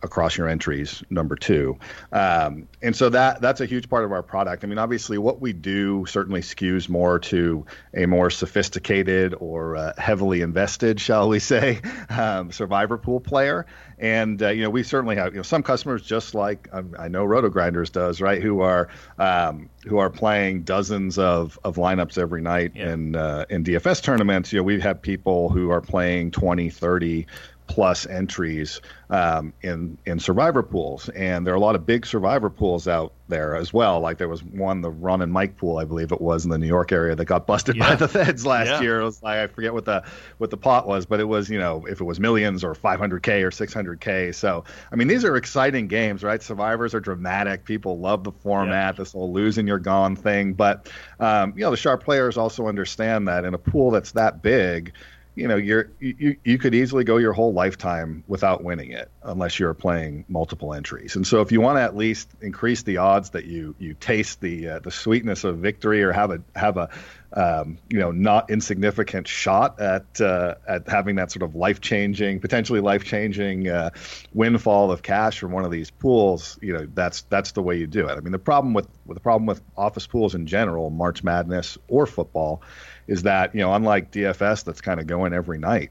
across 0.02 0.36
your 0.36 0.48
entries 0.48 1.02
number 1.10 1.36
two 1.36 1.78
um, 2.12 2.68
and 2.82 2.94
so 2.94 3.08
that 3.08 3.40
that's 3.40 3.60
a 3.60 3.66
huge 3.66 3.88
part 3.88 4.04
of 4.04 4.12
our 4.12 4.22
product 4.22 4.64
i 4.64 4.66
mean 4.66 4.78
obviously 4.78 5.18
what 5.18 5.40
we 5.40 5.52
do 5.52 6.04
certainly 6.06 6.40
skews 6.40 6.88
more 6.88 7.18
to 7.18 7.64
a 7.94 8.06
more 8.06 8.30
sophisticated 8.30 9.34
or 9.38 9.76
uh, 9.76 9.92
heavily 9.98 10.40
invested 10.40 11.00
shall 11.00 11.28
we 11.28 11.38
say 11.38 11.80
um, 12.10 12.50
survivor 12.52 12.98
pool 12.98 13.20
player 13.20 13.66
and 13.98 14.42
uh, 14.42 14.48
you 14.48 14.62
know 14.62 14.70
we 14.70 14.82
certainly 14.82 15.16
have 15.16 15.32
you 15.32 15.38
know 15.38 15.42
some 15.42 15.62
customers 15.62 16.02
just 16.02 16.34
like 16.34 16.68
um, 16.72 16.94
I 16.98 17.08
know 17.08 17.26
RotoGrinders 17.26 17.90
does 17.90 18.20
right 18.20 18.40
who 18.40 18.60
are 18.60 18.88
um, 19.18 19.68
who 19.86 19.98
are 19.98 20.10
playing 20.10 20.62
dozens 20.62 21.18
of, 21.18 21.58
of 21.64 21.76
lineups 21.76 22.18
every 22.18 22.40
night 22.40 22.72
yeah. 22.74 22.92
in 22.92 23.16
uh, 23.16 23.44
in 23.50 23.64
DFS 23.64 24.02
tournaments. 24.02 24.52
You 24.52 24.60
know 24.60 24.64
we 24.64 24.80
have 24.80 25.02
people 25.02 25.48
who 25.48 25.70
are 25.70 25.80
playing 25.80 26.30
20, 26.30 26.70
30 26.70 27.26
plus 27.68 28.06
entries 28.06 28.80
um, 29.10 29.52
in 29.62 29.96
in 30.04 30.18
survivor 30.18 30.62
pools, 30.62 31.08
and 31.10 31.46
there 31.46 31.54
are 31.54 31.56
a 31.56 31.60
lot 31.60 31.74
of 31.74 31.86
big 31.86 32.04
survivor 32.04 32.50
pools 32.50 32.88
out 32.88 33.12
there 33.28 33.54
as 33.54 33.72
well. 33.72 34.00
Like 34.00 34.18
there 34.18 34.28
was 34.28 34.42
one, 34.42 34.80
the 34.80 34.90
Ron 34.90 35.22
and 35.22 35.32
Mike 35.32 35.56
pool, 35.56 35.78
I 35.78 35.84
believe 35.84 36.12
it 36.12 36.20
was 36.20 36.44
in 36.44 36.50
the 36.50 36.58
New 36.58 36.66
York 36.66 36.92
area, 36.92 37.14
that 37.14 37.24
got 37.26 37.46
busted 37.46 37.76
yeah. 37.76 37.90
by 37.90 37.94
the 37.94 38.08
feds 38.08 38.44
last 38.44 38.66
yeah. 38.66 38.80
year. 38.80 39.00
It 39.00 39.04
was 39.04 39.22
like 39.22 39.38
I 39.38 39.46
forget 39.46 39.72
what 39.72 39.84
the 39.84 40.02
what 40.38 40.50
the 40.50 40.56
pot 40.56 40.86
was, 40.86 41.06
but 41.06 41.20
it 41.20 41.24
was 41.24 41.48
you 41.48 41.58
know 41.58 41.86
if 41.86 42.00
it 42.00 42.04
was 42.04 42.18
millions 42.18 42.64
or 42.64 42.74
500k 42.74 43.42
or 43.42 43.50
600k. 43.50 44.34
So 44.34 44.64
I 44.90 44.96
mean 44.96 45.08
these 45.08 45.24
are 45.24 45.36
exciting 45.36 45.88
games, 45.88 46.22
right? 46.22 46.42
Survivors 46.42 46.94
are 46.94 47.00
dramatic. 47.00 47.64
People 47.64 47.98
love 47.98 48.24
the 48.24 48.32
format, 48.32 48.94
yeah. 48.94 48.98
this 48.98 49.12
whole 49.12 49.32
losing 49.32 49.66
you're 49.66 49.78
gone 49.78 50.16
thing. 50.16 50.54
But 50.54 50.90
um, 51.20 51.54
you 51.56 51.62
know 51.62 51.70
the 51.70 51.76
sharp 51.76 52.02
players 52.02 52.36
also 52.36 52.66
understand 52.66 53.28
that 53.28 53.44
in 53.44 53.54
a 53.54 53.58
pool 53.58 53.90
that's 53.90 54.12
that 54.12 54.42
big 54.42 54.92
you 55.38 55.46
know 55.46 55.56
you're 55.56 55.90
you, 56.00 56.36
you 56.42 56.58
could 56.58 56.74
easily 56.74 57.04
go 57.04 57.16
your 57.16 57.32
whole 57.32 57.52
lifetime 57.52 58.24
without 58.26 58.64
winning 58.64 58.90
it 58.90 59.08
unless 59.22 59.58
you're 59.58 59.72
playing 59.72 60.24
multiple 60.28 60.74
entries. 60.74 61.14
And 61.14 61.26
so 61.26 61.40
if 61.40 61.52
you 61.52 61.60
want 61.60 61.76
to 61.76 61.82
at 61.82 61.96
least 61.96 62.28
increase 62.40 62.82
the 62.82 62.96
odds 62.96 63.30
that 63.30 63.44
you 63.44 63.74
you 63.78 63.94
taste 63.94 64.40
the 64.40 64.68
uh, 64.68 64.78
the 64.80 64.90
sweetness 64.90 65.44
of 65.44 65.58
victory 65.58 66.02
or 66.02 66.10
have 66.12 66.32
a 66.32 66.40
have 66.56 66.76
a 66.76 66.90
um, 67.32 67.78
you 67.88 68.00
know 68.00 68.10
not 68.10 68.50
insignificant 68.50 69.28
shot 69.28 69.80
at 69.80 70.20
uh, 70.20 70.56
at 70.66 70.88
having 70.88 71.16
that 71.16 71.30
sort 71.30 71.42
of 71.42 71.54
life 71.54 71.80
changing 71.80 72.40
potentially 72.40 72.80
life 72.80 73.04
changing 73.04 73.68
uh, 73.68 73.90
windfall 74.34 74.90
of 74.90 75.02
cash 75.02 75.38
from 75.38 75.52
one 75.52 75.64
of 75.64 75.70
these 75.70 75.90
pools 75.90 76.58
you 76.60 76.72
know 76.72 76.88
that's 76.94 77.22
that's 77.22 77.52
the 77.52 77.62
way 77.62 77.76
you 77.76 77.86
do 77.86 78.08
it. 78.08 78.12
I 78.12 78.20
mean 78.20 78.32
the 78.32 78.38
problem 78.40 78.74
with, 78.74 78.88
with 79.06 79.16
the 79.16 79.20
problem 79.20 79.46
with 79.46 79.62
office 79.76 80.06
pools 80.08 80.34
in 80.34 80.46
general 80.46 80.90
March 80.90 81.22
Madness 81.22 81.78
or 81.86 82.06
football 82.06 82.60
is 83.08 83.24
that 83.24 83.54
you 83.54 83.60
know 83.60 83.74
unlike 83.74 84.12
DFS 84.12 84.64
that's 84.64 84.80
kind 84.80 85.00
of 85.00 85.08
going 85.08 85.32
every 85.32 85.58
night, 85.58 85.90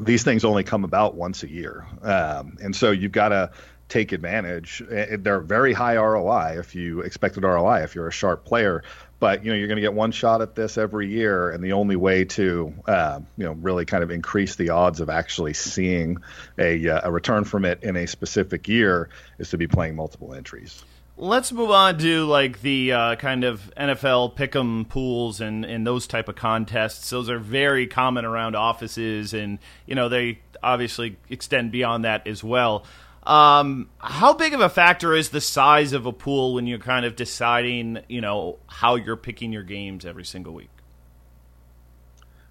these 0.00 0.22
things 0.22 0.44
only 0.44 0.64
come 0.64 0.84
about 0.84 1.14
once 1.14 1.42
a 1.42 1.50
year, 1.50 1.86
um, 2.02 2.56
and 2.62 2.74
so 2.74 2.90
you've 2.90 3.12
got 3.12 3.28
to 3.28 3.50
take 3.88 4.12
advantage. 4.12 4.82
They're 4.88 5.40
very 5.40 5.72
high 5.72 5.96
ROI 5.96 6.58
if 6.58 6.74
you 6.74 7.00
expected 7.00 7.44
ROI 7.44 7.82
if 7.82 7.94
you're 7.94 8.08
a 8.08 8.12
sharp 8.12 8.44
player, 8.44 8.82
but 9.20 9.44
you 9.44 9.50
know 9.50 9.56
you're 9.56 9.68
going 9.68 9.76
to 9.76 9.82
get 9.82 9.94
one 9.94 10.12
shot 10.12 10.42
at 10.42 10.54
this 10.54 10.78
every 10.78 11.08
year, 11.08 11.50
and 11.50 11.62
the 11.62 11.72
only 11.72 11.96
way 11.96 12.24
to 12.24 12.74
uh, 12.86 13.20
you 13.36 13.44
know 13.44 13.52
really 13.52 13.84
kind 13.84 14.02
of 14.02 14.10
increase 14.10 14.56
the 14.56 14.70
odds 14.70 15.00
of 15.00 15.10
actually 15.10 15.54
seeing 15.54 16.18
a, 16.58 16.88
uh, 16.88 17.00
a 17.04 17.12
return 17.12 17.44
from 17.44 17.64
it 17.64 17.82
in 17.82 17.96
a 17.96 18.06
specific 18.06 18.68
year 18.68 19.08
is 19.38 19.50
to 19.50 19.58
be 19.58 19.66
playing 19.66 19.96
multiple 19.96 20.34
entries. 20.34 20.84
Let's 21.16 21.52
move 21.52 21.70
on 21.70 21.98
to 21.98 22.24
like 22.24 22.60
the 22.60 22.92
uh, 22.92 23.16
kind 23.16 23.44
of 23.44 23.72
NFL 23.76 24.34
pick'em 24.34 24.88
pools 24.88 25.40
and, 25.40 25.64
and 25.64 25.86
those 25.86 26.08
type 26.08 26.28
of 26.28 26.34
contests. 26.34 27.08
Those 27.08 27.30
are 27.30 27.38
very 27.38 27.86
common 27.86 28.24
around 28.24 28.56
offices, 28.56 29.32
and 29.32 29.60
you 29.86 29.94
know 29.94 30.08
they 30.08 30.40
obviously 30.60 31.16
extend 31.30 31.70
beyond 31.70 32.04
that 32.04 32.26
as 32.26 32.42
well. 32.42 32.84
Um, 33.22 33.88
how 33.98 34.34
big 34.34 34.54
of 34.54 34.60
a 34.60 34.68
factor 34.68 35.14
is 35.14 35.30
the 35.30 35.40
size 35.40 35.92
of 35.92 36.04
a 36.04 36.12
pool 36.12 36.54
when 36.54 36.66
you're 36.66 36.78
kind 36.78 37.06
of 37.06 37.16
deciding, 37.16 38.00
you 38.08 38.20
know, 38.20 38.58
how 38.66 38.96
you're 38.96 39.16
picking 39.16 39.52
your 39.52 39.62
games 39.62 40.04
every 40.04 40.24
single 40.24 40.52
week? 40.52 40.68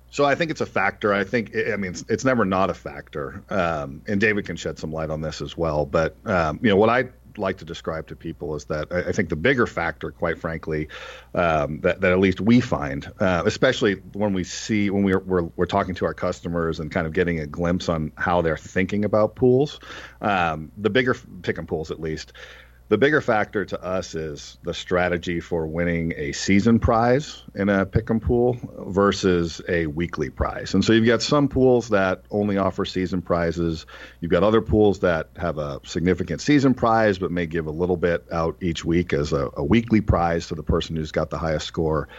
So 0.09 0.25
I 0.25 0.35
think 0.35 0.51
it's 0.51 0.61
a 0.61 0.65
factor. 0.65 1.13
I 1.13 1.23
think 1.25 1.55
I 1.55 1.75
mean 1.75 1.91
it's, 1.91 2.05
it's 2.07 2.23
never 2.23 2.45
not 2.45 2.69
a 2.69 2.73
factor, 2.73 3.43
um, 3.49 4.03
and 4.07 4.21
David 4.21 4.45
can 4.45 4.55
shed 4.55 4.79
some 4.79 4.93
light 4.93 5.09
on 5.09 5.21
this 5.21 5.41
as 5.41 5.57
well. 5.57 5.85
But 5.85 6.15
um, 6.25 6.59
you 6.61 6.69
know 6.69 6.77
what 6.77 6.89
I 6.89 7.09
like 7.37 7.57
to 7.57 7.65
describe 7.65 8.07
to 8.07 8.15
people 8.15 8.55
is 8.55 8.65
that 8.65 8.91
I, 8.91 9.11
think 9.11 9.29
the 9.29 9.35
bigger 9.35 9.67
factor, 9.67 10.11
quite 10.11 10.39
frankly, 10.39 10.89
um, 11.33 11.81
that, 11.81 12.01
that 12.01 12.11
at 12.11 12.19
least 12.19 12.41
we 12.41 12.59
find, 12.59 13.11
uh, 13.19 13.43
especially 13.45 13.95
when 14.13 14.33
we 14.33 14.43
see 14.43 14.89
when 14.89 15.03
we're, 15.03 15.19
we're, 15.19 15.43
we're 15.55 15.65
talking 15.65 15.95
to 15.95 16.05
our 16.05 16.13
customers 16.13 16.79
and 16.79 16.91
kind 16.91 17.07
of 17.07 17.13
getting 17.13 17.39
a 17.39 17.47
glimpse 17.47 17.89
on 17.89 18.11
how 18.17 18.41
they're 18.41 18.57
thinking 18.57 19.05
about 19.05 19.35
pools, 19.35 19.79
um, 20.21 20.71
the 20.77 20.89
bigger 20.89 21.15
pick 21.41 21.57
and 21.57 21.67
pools 21.67 21.91
at 21.91 21.99
least 21.99 22.33
the 22.93 22.97
bigger 22.99 23.21
factor 23.21 23.65
to 23.65 23.83
us 23.83 24.13
is 24.13 24.59
the 24.61 24.71
strategy 24.71 25.39
for 25.39 25.65
winning 25.65 26.13
a 26.15 26.31
season 26.31 26.77
prize 26.77 27.41
in 27.55 27.67
a 27.67 27.87
pick 27.87 28.07
'em 28.07 28.19
pool 28.19 28.55
versus 28.85 29.59
a 29.67 29.87
weekly 29.87 30.29
prize. 30.29 30.75
And 30.75 30.85
so 30.85 30.93
you've 30.93 31.07
got 31.07 31.23
some 31.23 31.47
pools 31.47 31.89
that 31.89 32.21
only 32.29 32.59
offer 32.59 32.85
season 32.85 33.23
prizes. 33.23 33.87
You've 34.21 34.29
got 34.29 34.43
other 34.43 34.61
pools 34.61 34.99
that 34.99 35.29
have 35.37 35.57
a 35.57 35.79
significant 35.83 36.39
season 36.39 36.75
prize 36.75 37.17
but 37.17 37.31
may 37.31 37.47
give 37.47 37.65
a 37.65 37.71
little 37.71 37.97
bit 37.97 38.27
out 38.31 38.57
each 38.61 38.85
week 38.85 39.11
as 39.11 39.33
a, 39.33 39.49
a 39.57 39.63
weekly 39.63 40.01
prize 40.01 40.49
to 40.49 40.53
the 40.53 40.61
person 40.61 40.95
who's 40.95 41.11
got 41.11 41.31
the 41.31 41.39
highest 41.39 41.65
score. 41.65 42.09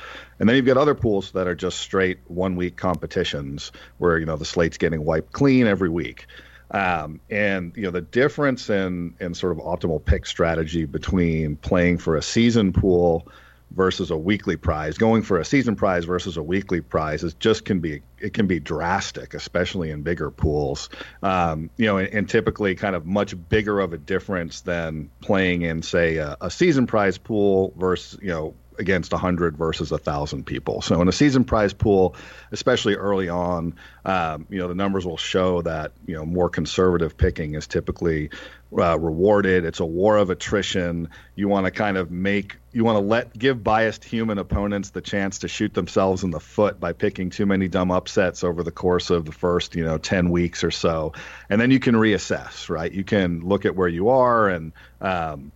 And 0.41 0.49
then 0.49 0.57
you've 0.57 0.67
got 0.67 0.77
other 0.77 0.97
pools 0.97 1.31
that 1.33 1.47
are 1.47 1.55
just 1.55 1.79
straight 1.79 2.19
one 2.27 2.57
week 2.57 2.77
competitions 2.77 3.71
where 3.99 4.19
you 4.19 4.27
know 4.27 4.37
the 4.37 4.45
slate's 4.45 4.79
getting 4.79 5.05
wiped 5.05 5.31
clean 5.31 5.69
every 5.69 5.89
week. 5.89 6.27
Um, 6.71 7.21
and 7.31 7.77
you 7.77 7.83
know 7.83 7.91
the 7.91 8.01
difference 8.01 8.71
in 8.71 9.15
in 9.21 9.35
sort 9.35 9.53
of 9.53 9.59
optimal 9.59 10.05
pick 10.05 10.27
strategy 10.27 10.87
between 10.87 11.57
playing 11.57 11.99
for 11.99 12.17
a 12.17 12.23
season 12.23 12.73
pool 12.73 13.29
versus 13.75 14.11
a 14.11 14.17
weekly 14.17 14.57
prize. 14.57 14.97
Going 14.97 15.23
for 15.23 15.39
a 15.39 15.45
season 15.45 15.77
prize 15.77 16.05
versus 16.05 16.37
a 16.37 16.43
weekly 16.43 16.81
prize 16.81 17.23
is 17.23 17.35
just 17.35 17.65
can 17.65 17.81
be 17.81 18.03
it 18.19 18.33
can 18.33 18.47
be 18.47 18.61
drastic, 18.61 19.35
especially 19.35 19.91
in 19.91 20.03
bigger 20.03 20.31
pools. 20.31 20.89
Um, 21.23 21.71
you 21.77 21.87
know, 21.87 21.99
and, 21.99 22.09
and, 22.15 22.29
typically 22.29 22.75
kind 22.75 22.97
of 22.97 23.05
much 23.05 23.35
bigger 23.49 23.81
of 23.81 23.93
a 23.93 23.99
difference 23.99 24.63
than 24.63 25.11
playing 25.21 25.63
in 25.63 25.83
say 25.83 26.17
a, 26.17 26.37
a 26.41 26.51
season 26.51 26.87
prize 26.87 27.19
pool 27.19 27.75
versus 27.77 28.19
you 28.23 28.29
know 28.29 28.55
against 28.79 29.13
100 29.13 29.57
versus 29.57 29.91
1,000 29.91 30.45
people. 30.45 30.83
So 30.83 31.01
in 31.01 31.09
a 31.09 31.13
season 31.13 31.45
prize 31.45 31.73
pool, 31.73 32.17
especially 32.53 32.95
early 32.95 33.29
on, 33.29 33.75
um, 34.05 34.47
you 34.51 34.59
know, 34.59 34.69
the 34.69 34.75
numbers 34.75 35.07
will 35.07 35.17
show 35.17 35.63
that, 35.63 35.93
you 36.07 36.15
know, 36.15 36.25
more 36.25 36.49
conservative 36.49 37.17
picking 37.17 37.55
is 37.55 37.67
typically 37.67 38.31
uh, 38.77 38.99
rewarded. 38.99 39.65
It's 39.65 39.81
a 39.81 39.85
war 39.85 40.17
of 40.17 40.31
attrition. 40.31 41.09
You 41.35 41.49
want 41.49 41.67
to 41.67 41.71
kind 41.71 41.97
of 41.97 42.11
make, 42.11 42.57
you 42.73 42.85
want 42.85 42.97
to 42.97 43.05
let, 43.05 43.37
give 43.37 43.63
biased 43.63 44.05
human 44.05 44.39
opponents 44.39 44.91
the 44.91 45.01
chance 45.01 45.41
to 45.41 45.49
shoot 45.49 45.75
themselves 45.75 46.25
in 46.25 46.31
the 46.31 46.41
foot 46.41 46.81
by 46.81 46.93
picking 46.93 47.31
too 47.31 47.47
many 47.47 47.69
dumb 47.69 47.91
upsets 47.91 48.45
over 48.45 48.63
the 48.63 48.73
course 48.73 49.11
of 49.11 49.25
the 49.25 49.33
first, 49.33 49.75
you 49.75 49.85
know, 49.85 49.99
10 49.99 50.31
weeks 50.31 50.65
or 50.65 50.71
so. 50.71 51.13
And 51.49 51.61
then 51.61 51.71
you 51.71 51.81
can 51.81 51.95
reassess, 51.95 52.69
right? 52.69 52.91
You 52.91 53.05
can 53.05 53.41
look 53.41 53.65
at 53.65 53.77
where 53.77 53.89
you 53.89 54.09
are 54.09 54.49
and, 54.49 54.73
um, 55.01 55.53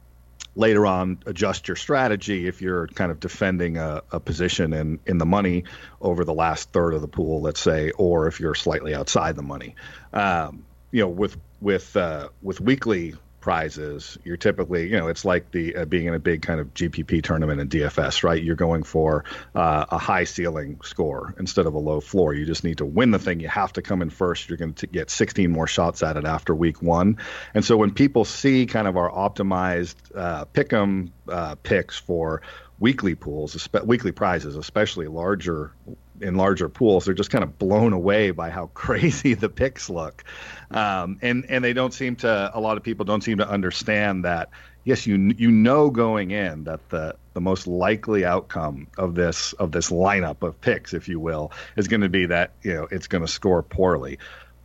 later 0.58 0.84
on 0.86 1.22
adjust 1.24 1.68
your 1.68 1.76
strategy 1.76 2.48
if 2.48 2.60
you're 2.60 2.88
kind 2.88 3.12
of 3.12 3.20
defending 3.20 3.76
a, 3.76 4.02
a, 4.10 4.18
position 4.18 4.72
in, 4.72 4.98
in 5.06 5.16
the 5.16 5.24
money 5.24 5.62
over 6.00 6.24
the 6.24 6.34
last 6.34 6.72
third 6.72 6.94
of 6.94 7.00
the 7.00 7.08
pool, 7.08 7.40
let's 7.40 7.60
say, 7.60 7.92
or 7.92 8.26
if 8.26 8.40
you're 8.40 8.56
slightly 8.56 8.92
outside 8.92 9.36
the 9.36 9.42
money. 9.42 9.76
Um, 10.12 10.64
you 10.90 11.00
know, 11.00 11.08
with 11.08 11.36
with 11.60 11.96
uh, 11.96 12.28
with 12.42 12.60
weekly 12.60 13.14
prizes, 13.40 14.18
you're 14.24 14.36
typically, 14.36 14.88
you 14.88 14.98
know, 14.98 15.08
it's 15.08 15.24
like 15.24 15.50
the 15.50 15.76
uh, 15.76 15.84
being 15.84 16.06
in 16.06 16.14
a 16.14 16.18
big 16.18 16.42
kind 16.42 16.60
of 16.60 16.74
GPP 16.74 17.22
tournament 17.22 17.60
in 17.60 17.68
DFS, 17.68 18.22
right? 18.22 18.42
You're 18.42 18.56
going 18.56 18.82
for 18.82 19.24
uh, 19.54 19.86
a 19.90 19.98
high 19.98 20.24
ceiling 20.24 20.80
score 20.82 21.34
instead 21.38 21.66
of 21.66 21.74
a 21.74 21.78
low 21.78 22.00
floor. 22.00 22.34
You 22.34 22.44
just 22.44 22.64
need 22.64 22.78
to 22.78 22.86
win 22.86 23.10
the 23.10 23.18
thing. 23.18 23.40
You 23.40 23.48
have 23.48 23.72
to 23.74 23.82
come 23.82 24.02
in 24.02 24.10
first. 24.10 24.48
You're 24.48 24.58
going 24.58 24.74
to 24.74 24.86
get 24.86 25.10
16 25.10 25.50
more 25.50 25.66
shots 25.66 26.02
at 26.02 26.16
it 26.16 26.24
after 26.24 26.54
week 26.54 26.82
one. 26.82 27.18
And 27.54 27.64
so 27.64 27.76
when 27.76 27.92
people 27.92 28.24
see 28.24 28.66
kind 28.66 28.88
of 28.88 28.96
our 28.96 29.10
optimized 29.10 29.96
uh, 30.14 30.44
pick'em 30.46 31.10
uh, 31.28 31.54
picks 31.56 31.98
for 31.98 32.42
weekly 32.78 33.14
pools, 33.14 33.68
weekly 33.84 34.12
prizes, 34.12 34.56
especially 34.56 35.08
larger 35.08 35.72
in 36.22 36.36
larger 36.36 36.68
pools, 36.68 37.04
they're 37.04 37.14
just 37.14 37.30
kind 37.30 37.44
of 37.44 37.58
blown 37.58 37.92
away 37.92 38.30
by 38.30 38.50
how 38.50 38.66
crazy 38.74 39.34
the 39.34 39.48
picks 39.48 39.90
look, 39.90 40.24
um, 40.70 41.18
and 41.22 41.46
and 41.48 41.64
they 41.64 41.72
don't 41.72 41.94
seem 41.94 42.16
to. 42.16 42.50
A 42.54 42.60
lot 42.60 42.76
of 42.76 42.82
people 42.82 43.04
don't 43.04 43.22
seem 43.22 43.38
to 43.38 43.48
understand 43.48 44.24
that. 44.24 44.50
Yes, 44.84 45.06
you 45.06 45.34
you 45.36 45.50
know 45.50 45.90
going 45.90 46.30
in 46.30 46.64
that 46.64 46.88
the 46.88 47.16
the 47.34 47.40
most 47.40 47.66
likely 47.66 48.24
outcome 48.24 48.88
of 48.96 49.14
this 49.14 49.52
of 49.54 49.70
this 49.70 49.90
lineup 49.90 50.42
of 50.42 50.60
picks, 50.60 50.94
if 50.94 51.08
you 51.08 51.20
will, 51.20 51.52
is 51.76 51.88
going 51.88 52.00
to 52.00 52.08
be 52.08 52.26
that 52.26 52.52
you 52.62 52.74
know 52.74 52.88
it's 52.90 53.06
going 53.06 53.22
to 53.22 53.28
score 53.28 53.62
poorly, 53.62 54.18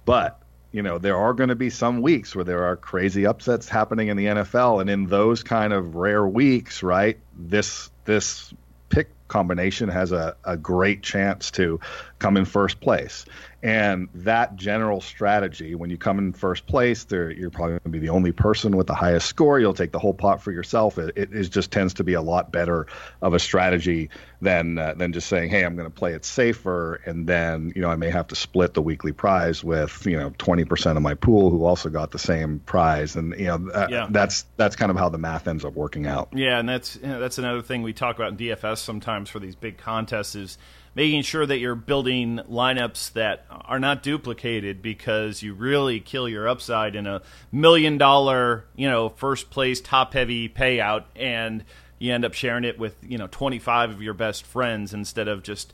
but 0.06 0.42
you 0.72 0.82
know 0.82 0.98
there 0.98 1.18
are 1.18 1.34
going 1.34 1.50
to 1.50 1.56
be 1.56 1.70
some 1.70 2.02
weeks 2.02 2.36
where 2.36 2.46
there 2.46 2.64
are 2.64 2.76
crazy 2.76 3.26
upsets 3.26 3.68
happening 3.68 4.08
in 4.08 4.18
the 4.18 4.26
NFL, 4.26 4.82
and 4.82 4.90
in 4.90 5.08
those 5.08 5.44
kind 5.44 5.74
of 5.74 5.96
rare 5.96 6.26
weeks, 6.26 6.84
right, 6.84 7.20
this 7.38 7.92
this 8.06 8.54
pick 8.90 9.10
combination 9.34 9.90
has 9.90 10.12
a, 10.12 10.36
a 10.44 10.56
great 10.56 11.02
chance 11.02 11.50
to 11.50 11.80
come 12.20 12.38
in 12.38 12.46
first 12.46 12.80
place. 12.82 13.26
And 13.64 14.10
that 14.14 14.58
general 14.58 15.00
strategy, 15.00 15.74
when 15.74 15.90
you 15.90 15.98
come 15.98 16.20
in 16.20 16.34
first 16.34 16.68
place, 16.68 17.06
you're 17.10 17.50
probably 17.50 17.72
going 17.72 17.80
to 17.86 17.90
be 17.90 18.00
the 18.00 18.10
only 18.10 18.34
person 18.34 18.76
with 18.76 18.88
the 18.88 18.94
highest 18.94 19.26
score. 19.26 19.58
You'll 19.58 19.74
take 19.74 19.94
the 19.94 20.00
whole 20.00 20.14
pot 20.14 20.44
for 20.44 20.52
yourself. 20.52 20.98
It, 20.98 21.14
it, 21.16 21.34
it 21.34 21.50
just 21.50 21.72
tends 21.72 21.94
to 21.94 22.04
be 22.04 22.14
a 22.14 22.22
lot 22.22 22.52
better 22.52 22.88
of 23.22 23.34
a 23.34 23.40
strategy 23.40 24.10
than 24.42 24.78
uh, 24.78 24.96
than 24.98 25.14
just 25.14 25.30
saying, 25.30 25.50
"Hey, 25.50 25.64
I'm 25.64 25.78
going 25.78 25.90
to 25.90 25.96
play 25.96 26.12
it 26.12 26.26
safer," 26.26 26.96
and 27.06 27.26
then 27.26 27.72
you 27.74 27.82
know 27.82 27.90
I 27.90 27.96
may 27.96 28.10
have 28.10 28.28
to 28.28 28.36
split 28.36 28.74
the 28.74 28.82
weekly 28.82 29.14
prize 29.14 29.64
with 29.64 30.06
you 30.06 30.18
know 30.18 30.32
20% 30.32 30.98
of 30.98 31.02
my 31.02 31.14
pool 31.14 31.50
who 31.50 31.64
also 31.64 31.88
got 31.88 32.12
the 32.12 32.20
same 32.20 32.60
prize, 32.60 33.16
and 33.16 33.34
you 33.40 33.46
know 33.46 33.70
uh, 33.74 33.88
yeah. 33.90 34.08
that's 34.10 34.46
that's 34.58 34.76
kind 34.76 34.92
of 34.92 34.98
how 34.98 35.08
the 35.08 35.18
math 35.18 35.48
ends 35.48 35.64
up 35.64 35.74
working 35.74 36.06
out. 36.06 36.28
Yeah, 36.34 36.60
and 36.60 36.68
that's 36.68 36.98
you 36.98 37.08
know, 37.08 37.20
that's 37.22 37.38
another 37.38 37.62
thing 37.62 37.82
we 37.82 37.94
talk 37.94 38.18
about 38.18 38.32
in 38.32 38.38
DFS 38.38 38.80
sometimes 38.80 39.30
for 39.30 39.40
these 39.40 39.56
big 39.56 39.78
contests 39.78 40.36
is 40.36 40.58
making 40.96 41.24
sure 41.24 41.46
that 41.46 41.58
you're 41.58 41.76
building 41.76 42.40
lineups 42.50 43.14
that 43.14 43.46
are 43.50 43.80
not 43.80 44.04
duplicated 44.04 44.82
because 44.82 45.42
you 45.42 45.54
really 45.54 46.00
kill 46.00 46.30
your 46.30 46.48
upside 46.48 46.96
in 46.96 47.08
a 47.08 47.22
million 47.52 47.98
dollar, 47.98 48.66
you 48.76 48.90
know, 48.90 49.10
first 49.10 49.50
place 49.50 49.82
top 49.82 50.14
heavy 50.14 50.48
payout 50.48 51.06
and 51.16 51.64
you 52.00 52.14
end 52.14 52.26
up 52.26 52.34
sharing 52.34 52.64
it 52.64 52.78
with, 52.78 52.96
you 53.02 53.18
know, 53.18 53.28
25 53.28 53.92
of 53.92 54.02
your 54.02 54.14
best 54.14 54.46
friends 54.46 54.94
instead 54.94 55.28
of 55.28 55.42
just 55.42 55.74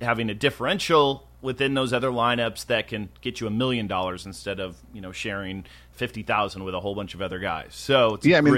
having 0.00 0.28
a 0.28 0.34
differential 0.34 1.26
within 1.40 1.74
those 1.74 1.92
other 1.92 2.10
lineups 2.10 2.66
that 2.66 2.88
can 2.88 3.08
get 3.20 3.40
you 3.40 3.46
a 3.46 3.50
million 3.50 3.86
dollars 3.86 4.26
instead 4.26 4.58
of, 4.60 4.76
you 4.92 5.00
know, 5.00 5.12
sharing 5.12 5.64
50,000 5.92 6.64
with 6.64 6.74
a 6.74 6.80
whole 6.80 6.94
bunch 6.94 7.14
of 7.14 7.22
other 7.22 7.38
guys. 7.38 7.74
So, 7.74 8.14
it's 8.14 8.24
great. 8.24 8.32
yeah, 8.32 8.38
I 8.38 8.40
mean, 8.40 8.54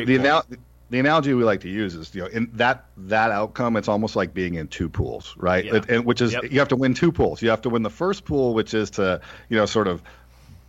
the, 0.49 0.59
the 0.90 0.98
analogy 0.98 1.33
we 1.35 1.44
like 1.44 1.61
to 1.61 1.68
use 1.68 1.94
is 1.94 2.14
you 2.14 2.20
know 2.20 2.26
in 2.29 2.50
that 2.53 2.87
that 2.96 3.31
outcome 3.31 3.76
it's 3.76 3.88
almost 3.88 4.16
like 4.16 4.35
being 4.35 4.55
in 4.55 4.68
two 4.68 4.88
pools 4.88 5.35
right 5.38 5.64
yeah. 5.64 5.81
it, 5.88 6.05
which 6.05 6.20
is 6.20 6.33
yep. 6.33 6.44
you 6.50 6.59
have 6.59 6.68
to 6.68 6.76
win 6.76 6.92
two 6.92 7.11
pools 7.12 7.40
you 7.40 7.48
have 7.48 7.62
to 7.62 7.70
win 7.70 7.83
the 7.83 7.90
first 7.90 8.24
pool 8.24 8.53
which 8.53 8.74
is 8.74 8.90
to 8.90 9.20
you 9.48 9.57
know 9.57 9.66
sort 9.66 9.88
of 9.88 10.03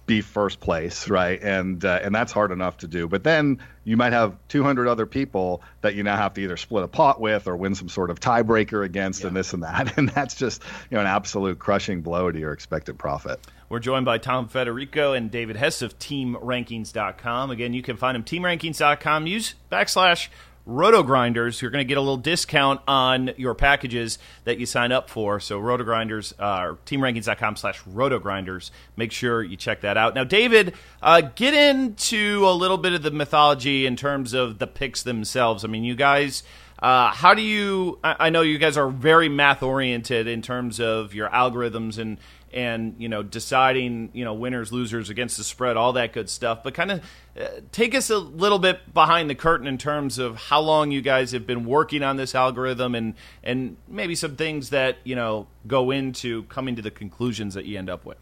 be 0.05 0.21
first 0.21 0.59
place 0.59 1.09
right 1.09 1.41
and 1.41 1.85
uh, 1.85 1.99
and 2.01 2.13
that's 2.13 2.31
hard 2.31 2.51
enough 2.51 2.77
to 2.77 2.87
do 2.87 3.07
but 3.07 3.23
then 3.23 3.59
you 3.83 3.95
might 3.95 4.13
have 4.13 4.35
200 4.49 4.87
other 4.87 5.05
people 5.05 5.61
that 5.81 5.95
you 5.95 6.03
now 6.03 6.17
have 6.17 6.33
to 6.33 6.41
either 6.41 6.57
split 6.57 6.83
a 6.83 6.87
pot 6.87 7.21
with 7.21 7.47
or 7.47 7.55
win 7.55 7.75
some 7.75 7.87
sort 7.87 8.09
of 8.09 8.19
tiebreaker 8.19 8.83
against 8.83 9.21
yeah. 9.21 9.27
and 9.27 9.35
this 9.35 9.53
and 9.53 9.63
that 9.63 9.97
and 9.97 10.09
that's 10.09 10.35
just 10.35 10.61
you 10.89 10.95
know 10.95 11.01
an 11.01 11.07
absolute 11.07 11.59
crushing 11.59 12.01
blow 12.01 12.31
to 12.31 12.39
your 12.39 12.51
expected 12.51 12.97
profit 12.97 13.39
we're 13.69 13.79
joined 13.79 14.03
by 14.03 14.17
Tom 14.17 14.49
Federico 14.49 15.13
and 15.13 15.31
David 15.31 15.55
Hess 15.55 15.81
of 15.81 15.97
TeamRankings.com. 15.97 17.51
Again, 17.51 17.73
you 17.73 17.81
can 17.81 17.95
find 17.95 18.15
them 18.15 18.23
TeamRankings.com. 18.25 19.27
Use 19.27 19.55
backslash 19.71 20.27
RotoGrinders. 20.71 21.61
You're 21.61 21.71
going 21.71 21.85
to 21.85 21.87
get 21.87 21.97
a 21.97 22.01
little 22.01 22.17
discount 22.17 22.81
on 22.87 23.31
your 23.37 23.53
packages 23.53 24.17
that 24.45 24.59
you 24.59 24.65
sign 24.65 24.91
up 24.91 25.09
for. 25.09 25.39
So 25.39 25.59
RotoGrinders, 25.59 26.33
uh, 26.39 26.75
TeamRankings.com 26.85 27.55
slash 27.57 27.81
RotoGrinders. 27.83 28.71
Make 28.95 29.11
sure 29.11 29.43
you 29.43 29.57
check 29.57 29.81
that 29.81 29.97
out. 29.97 30.15
Now, 30.15 30.23
David, 30.23 30.73
uh, 31.01 31.21
get 31.21 31.53
into 31.53 32.43
a 32.45 32.53
little 32.53 32.77
bit 32.77 32.93
of 32.93 33.03
the 33.03 33.11
mythology 33.11 33.85
in 33.85 33.95
terms 33.95 34.33
of 34.33 34.59
the 34.59 34.67
picks 34.67 35.03
themselves. 35.03 35.63
I 35.65 35.67
mean, 35.67 35.83
you 35.83 35.95
guys. 35.95 36.43
Uh, 36.79 37.11
how 37.11 37.35
do 37.35 37.43
you? 37.43 37.99
I 38.03 38.31
know 38.31 38.41
you 38.41 38.57
guys 38.57 38.75
are 38.75 38.89
very 38.89 39.29
math 39.29 39.61
oriented 39.61 40.25
in 40.25 40.41
terms 40.41 40.79
of 40.79 41.13
your 41.13 41.29
algorithms 41.29 41.99
and 41.99 42.17
and 42.53 42.95
you 42.97 43.07
know 43.07 43.23
deciding 43.23 44.09
you 44.13 44.23
know 44.23 44.33
winners 44.33 44.71
losers 44.71 45.09
against 45.09 45.37
the 45.37 45.43
spread 45.43 45.77
all 45.77 45.93
that 45.93 46.13
good 46.13 46.29
stuff 46.29 46.63
but 46.63 46.73
kind 46.73 46.91
of 46.91 47.01
uh, 47.39 47.47
take 47.71 47.95
us 47.95 48.09
a 48.09 48.17
little 48.17 48.59
bit 48.59 48.93
behind 48.93 49.29
the 49.29 49.35
curtain 49.35 49.67
in 49.67 49.77
terms 49.77 50.19
of 50.19 50.35
how 50.35 50.59
long 50.59 50.91
you 50.91 51.01
guys 51.01 51.31
have 51.31 51.47
been 51.47 51.65
working 51.65 52.03
on 52.03 52.17
this 52.17 52.35
algorithm 52.35 52.95
and 52.95 53.13
and 53.43 53.77
maybe 53.87 54.15
some 54.15 54.35
things 54.35 54.69
that 54.69 54.97
you 55.03 55.15
know 55.15 55.47
go 55.67 55.91
into 55.91 56.43
coming 56.43 56.75
to 56.75 56.81
the 56.81 56.91
conclusions 56.91 57.53
that 57.53 57.65
you 57.65 57.77
end 57.77 57.89
up 57.89 58.05
with 58.05 58.17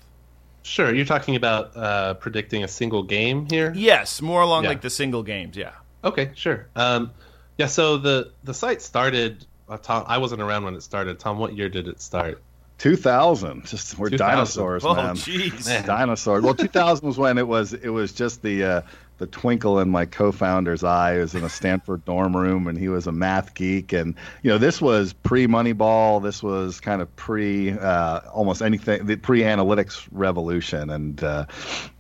sure 0.62 0.94
you're 0.94 1.06
talking 1.06 1.36
about 1.36 1.76
uh, 1.76 2.14
predicting 2.16 2.64
a 2.64 2.68
single 2.68 3.04
game 3.04 3.48
here 3.50 3.74
yes 3.76 4.22
more 4.22 4.42
along 4.42 4.64
yeah. 4.64 4.70
like 4.70 4.82
the 4.82 4.90
single 4.90 5.24
games 5.24 5.58
yeah 5.58 5.72
okay 6.04 6.32
sure 6.36 6.68
um, 6.76 7.12
yeah 7.58 7.66
so 7.66 7.98
the 7.98 8.32
the 8.44 8.54
site 8.54 8.82
started 8.82 9.46
uh, 9.70 9.78
Tom, 9.78 10.04
I 10.08 10.18
wasn't 10.18 10.42
around 10.42 10.64
when 10.64 10.74
it 10.74 10.82
started. 10.82 11.20
Tom, 11.20 11.38
what 11.38 11.56
year 11.56 11.70
did 11.70 11.88
it 11.88 12.02
start? 12.02 12.42
2000 12.80 13.66
just 13.66 13.98
we're 14.00 14.10
2000. 14.10 14.18
dinosaurs 14.18 14.86
oh, 14.86 14.96
man. 14.96 15.16
jeez. 15.16 15.86
Dinosaurs 15.86 16.44
well 16.44 16.56
2000 16.56 17.06
was 17.06 17.18
when 17.18 17.38
it 17.38 17.48
was 17.48 17.74
it 17.74 17.90
was 17.90 18.14
just 18.14 18.42
the 18.42 18.64
uh, 18.64 18.82
the 19.20 19.28
twinkle 19.28 19.80
in 19.80 19.90
my 19.90 20.06
co-founder's 20.06 20.82
eye. 20.82 21.16
He 21.16 21.20
was 21.20 21.36
in 21.36 21.44
a 21.44 21.50
stanford 21.50 22.06
dorm 22.06 22.36
room 22.36 22.68
and 22.68 22.78
he 22.78 22.88
was 22.88 23.06
a 23.06 23.12
math 23.12 23.54
geek. 23.54 23.92
And 23.92 24.16
you 24.44 24.50
know 24.50 24.58
this 24.58 24.82
was 24.82 25.12
pre 25.12 25.46
moneyball 25.46 26.24
this 26.24 26.42
was 26.42 26.80
kind 26.80 27.02
of 27.02 27.14
pre 27.18 27.72
uh, 27.72 28.22
almost 28.34 28.62
anything 28.62 29.06
the 29.06 29.18
pre 29.18 29.42
analytics 29.42 30.08
revolution. 30.12 30.90
And 30.90 31.22
uh, 31.24 31.46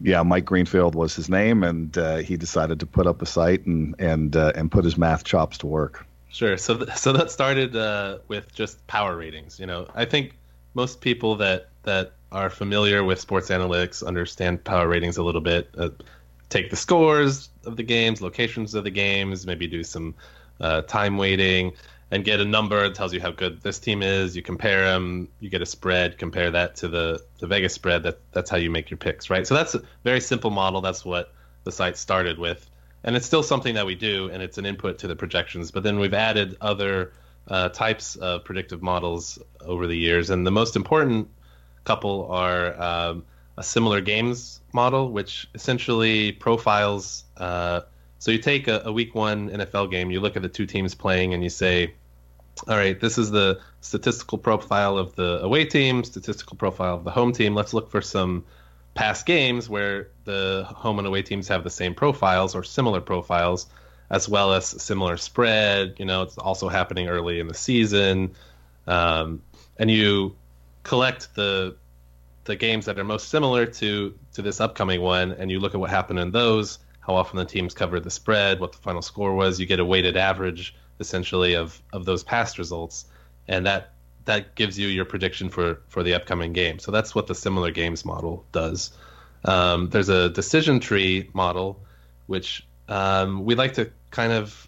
yeah 0.01 0.23
mike 0.23 0.45
greenfield 0.45 0.95
was 0.95 1.15
his 1.15 1.29
name 1.29 1.63
and 1.63 1.95
uh, 1.97 2.17
he 2.17 2.37
decided 2.37 2.79
to 2.79 2.85
put 2.85 3.05
up 3.05 3.21
a 3.21 3.25
site 3.25 3.65
and 3.65 3.95
and 3.99 4.35
uh, 4.35 4.53
and 4.55 4.71
put 4.71 4.85
his 4.85 4.97
math 4.97 5.25
chops 5.25 5.57
to 5.59 5.67
work. 5.67 6.05
Sure. 6.31 6.57
So, 6.57 6.77
th- 6.77 6.95
so 6.95 7.11
that 7.13 7.31
started 7.31 7.75
uh, 7.75 8.19
with 8.27 8.53
just 8.53 8.85
power 8.85 9.17
ratings. 9.17 9.59
You 9.59 9.65
know, 9.65 9.87
I 9.95 10.05
think 10.05 10.35
most 10.73 11.01
people 11.01 11.35
that 11.37 11.69
that 11.83 12.13
are 12.31 12.49
familiar 12.49 13.03
with 13.03 13.19
sports 13.19 13.49
analytics 13.49 14.05
understand 14.05 14.63
power 14.63 14.87
ratings 14.87 15.17
a 15.17 15.23
little 15.23 15.41
bit. 15.41 15.69
Uh, 15.77 15.89
take 16.49 16.69
the 16.69 16.75
scores 16.75 17.49
of 17.65 17.75
the 17.75 17.83
games, 17.83 18.21
locations 18.21 18.75
of 18.75 18.83
the 18.83 18.91
games, 18.91 19.45
maybe 19.45 19.67
do 19.67 19.83
some 19.83 20.13
uh, 20.61 20.81
time 20.83 21.17
weighting, 21.17 21.71
and 22.11 22.23
get 22.25 22.39
a 22.39 22.45
number 22.45 22.81
that 22.83 22.95
tells 22.95 23.13
you 23.13 23.21
how 23.21 23.31
good 23.31 23.61
this 23.61 23.79
team 23.79 24.01
is. 24.01 24.35
You 24.35 24.41
compare 24.41 24.85
them, 24.85 25.27
you 25.39 25.49
get 25.49 25.61
a 25.61 25.65
spread, 25.65 26.17
compare 26.17 26.51
that 26.51 26.75
to 26.77 26.87
the 26.87 27.23
the 27.39 27.47
Vegas 27.47 27.73
spread. 27.73 28.03
That 28.03 28.19
that's 28.31 28.49
how 28.49 28.57
you 28.57 28.69
make 28.69 28.89
your 28.89 28.97
picks, 28.97 29.29
right? 29.29 29.45
So 29.45 29.55
that's 29.55 29.75
a 29.75 29.81
very 30.03 30.21
simple 30.21 30.49
model. 30.49 30.81
That's 30.81 31.05
what 31.05 31.33
the 31.63 31.71
site 31.71 31.97
started 31.97 32.37
with, 32.39 32.69
and 33.03 33.15
it's 33.15 33.25
still 33.25 33.43
something 33.43 33.75
that 33.75 33.85
we 33.85 33.95
do, 33.95 34.29
and 34.29 34.41
it's 34.41 34.57
an 34.57 34.65
input 34.65 34.99
to 34.99 35.07
the 35.07 35.15
projections. 35.15 35.71
But 35.71 35.83
then 35.83 35.99
we've 35.99 36.13
added 36.13 36.57
other 36.61 37.13
uh, 37.49 37.69
types 37.69 38.15
of 38.15 38.43
predictive 38.43 38.81
models 38.81 39.39
over 39.61 39.87
the 39.87 39.97
years, 39.97 40.29
and 40.29 40.45
the 40.45 40.51
most 40.51 40.75
important 40.75 41.29
couple 41.83 42.31
are 42.31 42.81
um, 42.81 43.25
a 43.57 43.63
similar 43.63 44.01
games 44.01 44.61
model, 44.73 45.11
which 45.11 45.49
essentially 45.53 46.31
profiles. 46.31 47.25
Uh, 47.37 47.81
so 48.19 48.31
you 48.31 48.37
take 48.37 48.67
a, 48.67 48.83
a 48.85 48.91
week 48.91 49.15
one 49.15 49.49
NFL 49.49 49.91
game, 49.91 50.11
you 50.11 50.19
look 50.19 50.35
at 50.35 50.41
the 50.41 50.49
two 50.49 50.65
teams 50.65 50.93
playing, 50.93 51.33
and 51.33 51.43
you 51.43 51.49
say, 51.49 51.93
all 52.67 52.75
right, 52.75 52.99
this 52.99 53.17
is 53.17 53.31
the 53.31 53.59
statistical 53.81 54.37
profile 54.37 54.97
of 54.97 55.15
the 55.15 55.41
away 55.41 55.65
team, 55.65 56.03
statistical 56.03 56.57
profile 56.57 56.95
of 56.95 57.03
the 57.03 57.11
home 57.11 57.31
team. 57.31 57.55
Let's 57.55 57.73
look 57.73 57.89
for 57.89 58.01
some 58.01 58.45
past 58.93 59.25
games 59.25 59.69
where 59.69 60.09
the 60.25 60.65
home 60.67 60.99
and 60.99 61.07
away 61.07 61.21
teams 61.21 61.47
have 61.47 61.63
the 61.63 61.69
same 61.69 61.93
profiles 61.93 62.55
or 62.55 62.63
similar 62.63 62.99
profiles, 62.99 63.67
as 64.09 64.27
well 64.27 64.53
as 64.53 64.65
similar 64.65 65.17
spread. 65.17 65.95
You 65.97 66.05
know, 66.05 66.23
it's 66.23 66.37
also 66.37 66.69
happening 66.69 67.07
early 67.07 67.39
in 67.39 67.47
the 67.47 67.53
season, 67.53 68.35
um, 68.87 69.41
and 69.77 69.89
you 69.89 70.35
collect 70.83 71.35
the 71.35 71.75
the 72.45 72.55
games 72.55 72.85
that 72.85 72.97
are 72.97 73.03
most 73.03 73.29
similar 73.29 73.65
to 73.65 74.17
to 74.33 74.41
this 74.41 74.59
upcoming 74.59 75.01
one, 75.01 75.31
and 75.33 75.51
you 75.51 75.59
look 75.59 75.73
at 75.73 75.79
what 75.79 75.89
happened 75.89 76.19
in 76.19 76.31
those, 76.31 76.79
how 77.01 77.15
often 77.15 77.37
the 77.37 77.45
teams 77.45 77.73
covered 77.73 78.03
the 78.03 78.09
spread, 78.09 78.59
what 78.59 78.71
the 78.71 78.79
final 78.79 79.01
score 79.01 79.35
was. 79.35 79.59
You 79.59 79.65
get 79.65 79.79
a 79.79 79.85
weighted 79.85 80.17
average 80.17 80.75
essentially 80.99 81.55
of 81.55 81.81
of 81.93 82.05
those 82.05 82.23
past 82.23 82.57
results, 82.57 83.05
and 83.47 83.65
that 83.65 83.93
that 84.25 84.55
gives 84.55 84.77
you 84.77 84.87
your 84.87 85.05
prediction 85.05 85.49
for 85.49 85.81
for 85.87 86.03
the 86.03 86.13
upcoming 86.13 86.53
game. 86.53 86.79
So 86.79 86.91
that's 86.91 87.13
what 87.13 87.27
the 87.27 87.35
similar 87.35 87.71
games 87.71 88.05
model 88.05 88.45
does. 88.51 88.91
Um, 89.45 89.89
there's 89.89 90.09
a 90.09 90.29
decision 90.29 90.79
tree 90.79 91.29
model, 91.33 91.79
which 92.27 92.67
um, 92.89 93.45
we 93.45 93.55
like 93.55 93.73
to 93.75 93.91
kind 94.11 94.31
of 94.31 94.67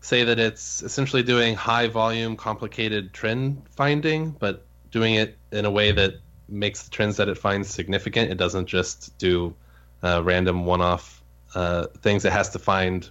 say 0.00 0.24
that 0.24 0.38
it's 0.38 0.82
essentially 0.82 1.22
doing 1.22 1.54
high 1.54 1.88
volume, 1.88 2.36
complicated 2.36 3.12
trend 3.12 3.62
finding, 3.70 4.30
but 4.30 4.64
doing 4.90 5.14
it 5.14 5.36
in 5.52 5.64
a 5.64 5.70
way 5.70 5.92
that 5.92 6.14
makes 6.48 6.84
the 6.84 6.90
trends 6.90 7.16
that 7.16 7.28
it 7.28 7.36
finds 7.36 7.68
significant. 7.68 8.30
It 8.30 8.38
doesn't 8.38 8.66
just 8.66 9.16
do 9.18 9.54
uh, 10.02 10.22
random 10.24 10.64
one 10.64 10.80
off 10.80 11.22
uh, 11.54 11.86
things. 11.98 12.24
It 12.24 12.32
has 12.32 12.50
to 12.50 12.58
find 12.58 13.08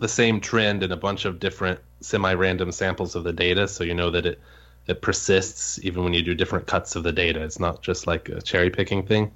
the 0.00 0.08
same 0.08 0.40
trend 0.40 0.82
in 0.82 0.92
a 0.92 0.96
bunch 0.96 1.24
of 1.24 1.40
different 1.40 1.80
semi-random 2.00 2.72
samples 2.72 3.14
of 3.14 3.24
the 3.24 3.32
data, 3.32 3.68
so 3.68 3.84
you 3.84 3.94
know 3.94 4.10
that 4.10 4.26
it 4.26 4.40
it 4.86 5.02
persists 5.02 5.78
even 5.82 6.02
when 6.02 6.14
you 6.14 6.22
do 6.22 6.34
different 6.34 6.66
cuts 6.66 6.96
of 6.96 7.02
the 7.02 7.12
data. 7.12 7.42
It's 7.42 7.60
not 7.60 7.82
just 7.82 8.06
like 8.06 8.28
a 8.30 8.40
cherry 8.40 8.70
picking 8.70 9.04
thing. 9.04 9.32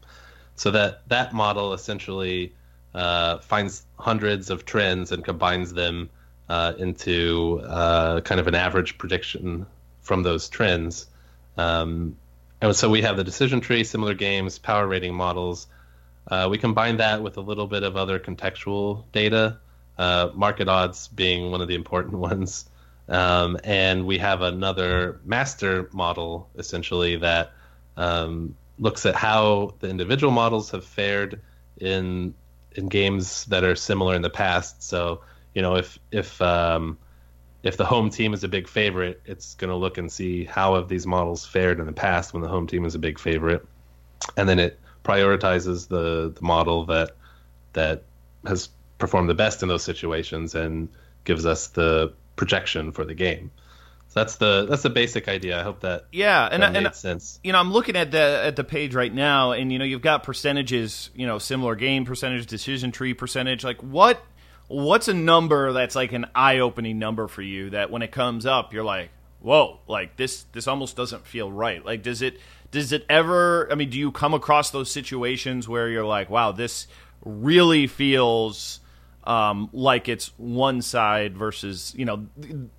So 0.56 0.70
that 0.70 1.08
that 1.08 1.34
model 1.34 1.74
essentially 1.74 2.54
uh, 2.94 3.38
finds 3.38 3.86
hundreds 3.98 4.50
of 4.50 4.64
trends 4.64 5.12
and 5.12 5.24
combines 5.24 5.72
them 5.72 6.10
uh, 6.48 6.74
into 6.78 7.60
uh, 7.66 8.20
kind 8.20 8.40
of 8.40 8.46
an 8.46 8.54
average 8.54 8.98
prediction 8.98 9.66
from 10.02 10.22
those 10.22 10.48
trends. 10.48 11.06
Um, 11.56 12.16
and 12.60 12.74
so 12.76 12.90
we 12.90 13.02
have 13.02 13.16
the 13.16 13.24
decision 13.24 13.60
tree, 13.60 13.84
similar 13.84 14.14
games, 14.14 14.58
power 14.58 14.86
rating 14.86 15.14
models. 15.14 15.66
Uh, 16.30 16.48
we 16.50 16.58
combine 16.58 16.98
that 16.98 17.22
with 17.22 17.36
a 17.36 17.40
little 17.40 17.66
bit 17.66 17.82
of 17.82 17.96
other 17.96 18.18
contextual 18.18 19.04
data 19.12 19.58
uh, 19.98 20.30
market 20.34 20.68
odds 20.68 21.08
being 21.08 21.50
one 21.50 21.60
of 21.60 21.68
the 21.68 21.74
important 21.74 22.14
ones. 22.30 22.68
Um, 23.08 23.58
and 23.64 24.06
we 24.06 24.18
have 24.18 24.42
another 24.42 25.20
master 25.24 25.88
model 25.92 26.48
essentially 26.56 27.16
that 27.16 27.52
um, 27.96 28.54
looks 28.78 29.06
at 29.06 29.14
how 29.14 29.74
the 29.80 29.88
individual 29.88 30.32
models 30.32 30.70
have 30.70 30.84
fared 30.84 31.40
in 31.78 32.34
in 32.76 32.88
games 32.88 33.44
that 33.46 33.64
are 33.64 33.76
similar 33.76 34.14
in 34.14 34.22
the 34.22 34.30
past. 34.30 34.82
So 34.82 35.22
you 35.54 35.62
know 35.62 35.76
if 35.76 35.98
if 36.10 36.40
um, 36.40 36.98
if 37.62 37.76
the 37.76 37.84
home 37.84 38.10
team 38.10 38.34
is 38.34 38.44
a 38.44 38.48
big 38.48 38.68
favorite, 38.68 39.20
it's 39.24 39.54
going 39.54 39.70
to 39.70 39.76
look 39.76 39.98
and 39.98 40.10
see 40.10 40.44
how 40.44 40.74
have 40.74 40.88
these 40.88 41.06
models 41.06 41.46
fared 41.46 41.78
in 41.78 41.86
the 41.86 41.92
past 41.92 42.32
when 42.32 42.42
the 42.42 42.48
home 42.48 42.66
team 42.66 42.84
is 42.84 42.94
a 42.94 42.98
big 42.98 43.18
favorite, 43.18 43.64
and 44.36 44.48
then 44.48 44.58
it 44.58 44.78
prioritizes 45.04 45.88
the 45.88 46.32
the 46.34 46.42
model 46.42 46.86
that 46.86 47.12
that 47.72 48.02
has 48.46 48.68
performed 48.98 49.28
the 49.28 49.34
best 49.34 49.62
in 49.62 49.68
those 49.68 49.82
situations 49.82 50.54
and 50.54 50.88
gives 51.24 51.46
us 51.46 51.68
the 51.68 52.12
projection 52.36 52.92
for 52.92 53.04
the 53.04 53.14
game. 53.14 53.50
So 54.12 54.20
that's 54.20 54.36
the 54.36 54.66
that's 54.68 54.82
the 54.82 54.90
basic 54.90 55.26
idea. 55.26 55.58
I 55.58 55.62
hope 55.62 55.80
that 55.80 56.04
yeah, 56.12 56.46
and 56.52 56.62
that 56.62 56.76
and 56.76 56.94
sense. 56.94 57.40
You 57.42 57.52
know, 57.52 57.58
I'm 57.58 57.72
looking 57.72 57.96
at 57.96 58.10
the 58.10 58.42
at 58.44 58.56
the 58.56 58.64
page 58.64 58.94
right 58.94 59.12
now, 59.12 59.52
and 59.52 59.72
you 59.72 59.78
know, 59.78 59.86
you've 59.86 60.02
got 60.02 60.22
percentages. 60.22 61.08
You 61.14 61.26
know, 61.26 61.38
similar 61.38 61.76
game 61.76 62.04
percentage, 62.04 62.46
decision 62.46 62.92
tree 62.92 63.14
percentage. 63.14 63.64
Like 63.64 63.80
what 63.80 64.22
what's 64.68 65.08
a 65.08 65.14
number 65.14 65.72
that's 65.72 65.96
like 65.96 66.12
an 66.12 66.26
eye 66.34 66.58
opening 66.58 66.98
number 66.98 67.26
for 67.26 67.40
you 67.40 67.70
that 67.70 67.90
when 67.90 68.02
it 68.02 68.12
comes 68.12 68.44
up, 68.44 68.74
you're 68.74 68.84
like, 68.84 69.08
whoa, 69.40 69.80
like 69.88 70.16
this 70.18 70.44
this 70.52 70.68
almost 70.68 70.94
doesn't 70.94 71.26
feel 71.26 71.50
right. 71.50 71.82
Like 71.82 72.02
does 72.02 72.20
it 72.20 72.38
does 72.70 72.92
it 72.92 73.06
ever? 73.08 73.66
I 73.72 73.76
mean, 73.76 73.88
do 73.88 73.98
you 73.98 74.12
come 74.12 74.34
across 74.34 74.72
those 74.72 74.90
situations 74.90 75.70
where 75.70 75.88
you're 75.88 76.04
like, 76.04 76.28
wow, 76.28 76.52
this 76.52 76.86
really 77.24 77.86
feels 77.86 78.80
um, 79.24 79.70
like 79.72 80.08
it's 80.08 80.32
one 80.36 80.82
side 80.82 81.36
versus 81.36 81.94
you 81.96 82.04
know 82.04 82.26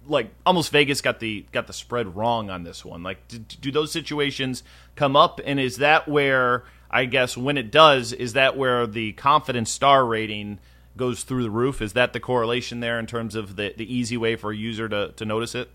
like 0.06 0.29
almost 0.45 0.71
Vegas 0.71 1.01
got 1.01 1.19
the 1.19 1.45
got 1.51 1.67
the 1.67 1.73
spread 1.73 2.15
wrong 2.15 2.49
on 2.49 2.63
this 2.63 2.84
one. 2.84 3.03
Like, 3.03 3.27
do, 3.27 3.39
do 3.39 3.71
those 3.71 3.91
situations 3.91 4.63
come 4.95 5.15
up, 5.15 5.39
and 5.45 5.60
is 5.60 5.77
that 5.77 6.08
where 6.08 6.65
I 6.91 7.06
guess 7.06 7.38
when 7.38 7.58
it 7.58 7.71
does, 7.71 8.12
is 8.12 8.34
that 8.34 8.58
where 8.58 8.86
the 8.86 9.13
confidence 9.13 9.71
star 9.71 10.06
rating 10.06 10.60
goes 10.97 11.23
through 11.23 11.43
the 11.43 11.49
roof? 11.49 11.82
Is 11.82 11.93
that 11.93 12.13
the 12.13 12.19
correlation 12.19 12.82
there 12.82 12.99
in 12.99 13.08
terms 13.08 13.36
of 13.36 13.56
the 13.56 13.73
the 13.77 13.93
easy 13.93 14.17
way 14.17 14.36
for 14.36 14.51
a 14.51 14.56
user 14.56 14.89
to 14.89 15.13
to 15.15 15.25
notice 15.25 15.56
it? 15.56 15.69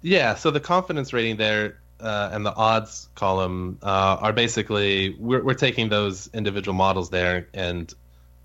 Yeah. 0.00 0.34
So 0.34 0.50
the 0.50 0.60
confidence 0.60 1.12
rating 1.12 1.36
there. 1.36 1.78
Uh, 1.98 2.28
and 2.30 2.44
the 2.44 2.54
odds 2.54 3.08
column 3.14 3.78
uh, 3.82 4.18
are 4.20 4.34
basically 4.34 5.16
we're, 5.18 5.42
we're 5.42 5.54
taking 5.54 5.88
those 5.88 6.28
individual 6.34 6.74
models 6.74 7.08
there 7.08 7.48
and 7.54 7.94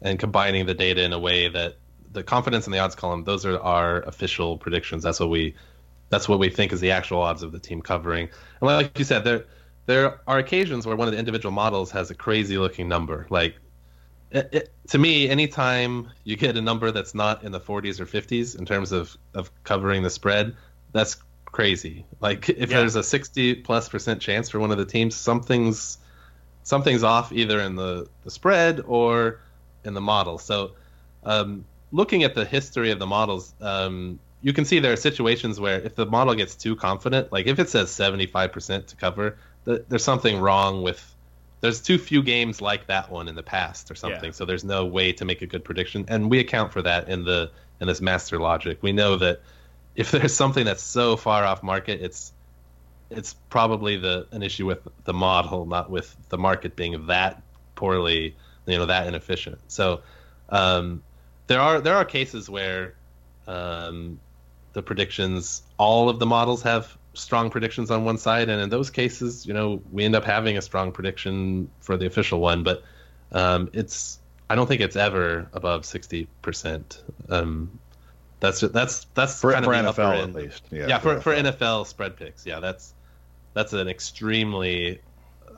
and 0.02 0.20
combining 0.20 0.66
the 0.66 0.74
data 0.74 1.04
in 1.04 1.14
a 1.14 1.20
way 1.20 1.48
that 1.48 1.78
the 2.12 2.24
confidence 2.24 2.66
in 2.66 2.74
the 2.74 2.80
odds 2.80 2.96
column 2.96 3.24
those 3.24 3.46
are 3.46 3.60
our 3.60 4.02
official 4.02 4.58
predictions. 4.58 5.04
That's 5.04 5.20
what 5.20 5.30
we 5.30 5.56
that's 6.10 6.28
what 6.28 6.40
we 6.40 6.50
think 6.50 6.74
is 6.74 6.82
the 6.82 6.92
actual 6.92 7.22
odds 7.22 7.44
of 7.44 7.52
the 7.52 7.60
team 7.60 7.82
covering. 7.82 8.30
And 8.60 8.68
like 8.68 8.98
you 8.98 9.06
said 9.06 9.24
there 9.24 9.46
there 9.86 10.20
are 10.28 10.38
occasions 10.38 10.86
where 10.86 10.96
one 10.96 11.08
of 11.08 11.14
the 11.14 11.20
individual 11.20 11.52
models 11.52 11.92
has 11.92 12.12
a 12.12 12.16
crazy 12.16 12.58
looking 12.58 12.88
number. 12.88 13.28
Like 13.30 13.56
it, 14.30 14.50
it, 14.52 14.74
to 14.90 14.98
me 14.98 15.30
anytime 15.30 16.10
you 16.24 16.36
get 16.36 16.58
a 16.58 16.62
number 16.62 16.92
that's 16.92 17.16
not 17.16 17.44
in 17.44 17.52
the 17.52 17.60
40s 17.60 18.00
or 18.00 18.06
50s 18.06 18.58
in 18.58 18.66
terms 18.66 18.92
of 18.92 19.18
of 19.34 19.52
covering 19.64 20.04
the 20.04 20.10
spread 20.10 20.56
that's 20.92 21.18
crazy. 21.46 22.06
Like 22.20 22.50
if 22.50 22.72
yeah. 22.72 22.80
there's 22.80 22.96
a 22.96 23.04
60 23.04 23.56
plus 23.56 23.90
percent 23.90 24.22
chance 24.22 24.50
for 24.50 24.60
one 24.60 24.72
of 24.72 24.78
the 24.78 24.86
teams 24.86 25.16
something's 25.16 25.98
something's 26.64 27.04
off 27.04 27.32
either 27.32 27.60
in 27.62 27.76
the 27.76 28.08
the 28.24 28.32
spread 28.32 28.82
or 28.86 29.40
in 29.86 29.94
the 29.94 30.02
model. 30.02 30.38
So, 30.38 30.72
um, 31.24 31.66
looking 31.92 32.24
at 32.24 32.36
the 32.36 32.46
history 32.46 32.92
of 32.92 33.00
the 33.00 33.06
models, 33.06 33.54
um, 33.62 34.20
you 34.42 34.54
can 34.54 34.66
see 34.66 34.80
there 34.80 34.94
are 34.94 34.98
situations 34.98 35.60
where 35.60 35.80
if 35.82 35.96
the 35.96 36.06
model 36.06 36.34
gets 36.34 36.56
too 36.56 36.76
confident, 36.76 37.32
like 37.32 37.48
if 37.48 37.60
it 37.60 37.70
says 37.70 37.90
75% 37.90 38.88
to 38.88 38.96
cover, 38.96 39.38
th- 39.66 39.84
there's 39.90 40.04
something 40.04 40.40
wrong 40.40 40.82
with. 40.82 41.08
There's 41.62 41.80
too 41.80 42.00
few 42.00 42.24
games 42.24 42.60
like 42.60 42.88
that 42.88 43.12
one 43.12 43.28
in 43.28 43.36
the 43.36 43.44
past 43.44 43.92
or 43.92 43.96
something, 43.96 44.26
yeah. 44.26 44.32
so 44.32 44.46
there's 44.46 44.64
no 44.64 44.84
way 44.84 45.14
to 45.14 45.26
make 45.26 45.44
a 45.44 45.46
good 45.46 45.64
prediction, 45.64 46.06
and 46.08 46.28
we 46.28 46.40
account 46.40 46.74
for 46.74 46.82
that 46.82 47.08
in 47.08 47.24
the 47.24 47.52
in 47.80 47.86
this 47.88 48.02
master 48.02 48.40
logic. 48.40 48.80
We 48.82 48.94
know 48.94 49.16
that 49.18 49.42
if 49.96 50.10
there's 50.10 50.34
something 50.34 50.66
that's 50.66 50.82
so 50.82 51.16
far 51.18 51.44
off 51.44 51.62
market, 51.62 52.02
it's 52.02 52.34
it's 53.12 53.36
probably 53.50 53.98
the 53.98 54.28
an 54.32 54.42
issue 54.42 54.66
with 54.66 54.88
the 55.04 55.14
model, 55.14 55.68
not 55.68 55.92
with 55.92 56.16
the 56.30 56.38
market 56.38 56.76
being 56.76 57.06
that 57.08 57.44
poorly 57.76 58.36
you 58.66 58.78
know 58.78 58.86
that 58.86 59.08
inefficient. 59.08 59.60
So 59.68 60.02
um, 60.50 61.04
there 61.48 61.60
are 61.60 61.82
there 61.82 61.96
are 61.96 62.06
cases 62.06 62.50
where 62.50 62.96
um, 63.48 64.20
the 64.74 64.82
predictions, 64.82 65.64
all 65.78 66.10
of 66.10 66.20
the 66.20 66.26
models 66.26 66.62
have 66.64 66.98
strong 67.14 67.50
predictions 67.50 67.92
on 67.92 68.06
one 68.06 68.18
side, 68.18 68.50
and 68.50 68.62
in 68.62 68.70
those 68.70 68.90
cases, 68.90 69.46
you 69.46 69.54
know, 69.54 69.82
we 69.92 70.06
end 70.06 70.16
up 70.16 70.24
having 70.24 70.58
a 70.58 70.62
strong 70.62 70.92
prediction 70.92 71.70
for 71.82 71.98
the 71.98 72.06
official 72.06 72.40
one, 72.40 72.64
but 72.64 72.84
um, 73.32 73.70
it's 73.74 74.20
I 74.50 74.56
don't 74.56 74.68
think 74.68 74.82
it's 74.82 74.96
ever 74.96 75.48
above 75.54 75.86
sixty 75.86 76.28
percent. 76.42 77.02
Um, 77.30 77.80
that's 78.40 78.62
that's 78.62 79.06
that's 79.14 79.40
for, 79.40 79.54
kind 79.54 79.66
for 79.66 79.74
of 79.74 79.96
NFL 79.96 80.24
at 80.24 80.34
least. 80.34 80.64
Yeah, 80.72 80.88
yeah 80.88 81.00
for, 81.00 81.16
for, 81.16 81.22
for 81.22 81.36
NFL 81.36 81.88
spread 81.88 82.18
picks. 82.18 82.46
Yeah, 82.46 82.60
that's 82.60 82.94
that's 83.54 83.74
an 83.74 83.88
extremely 83.88 85.02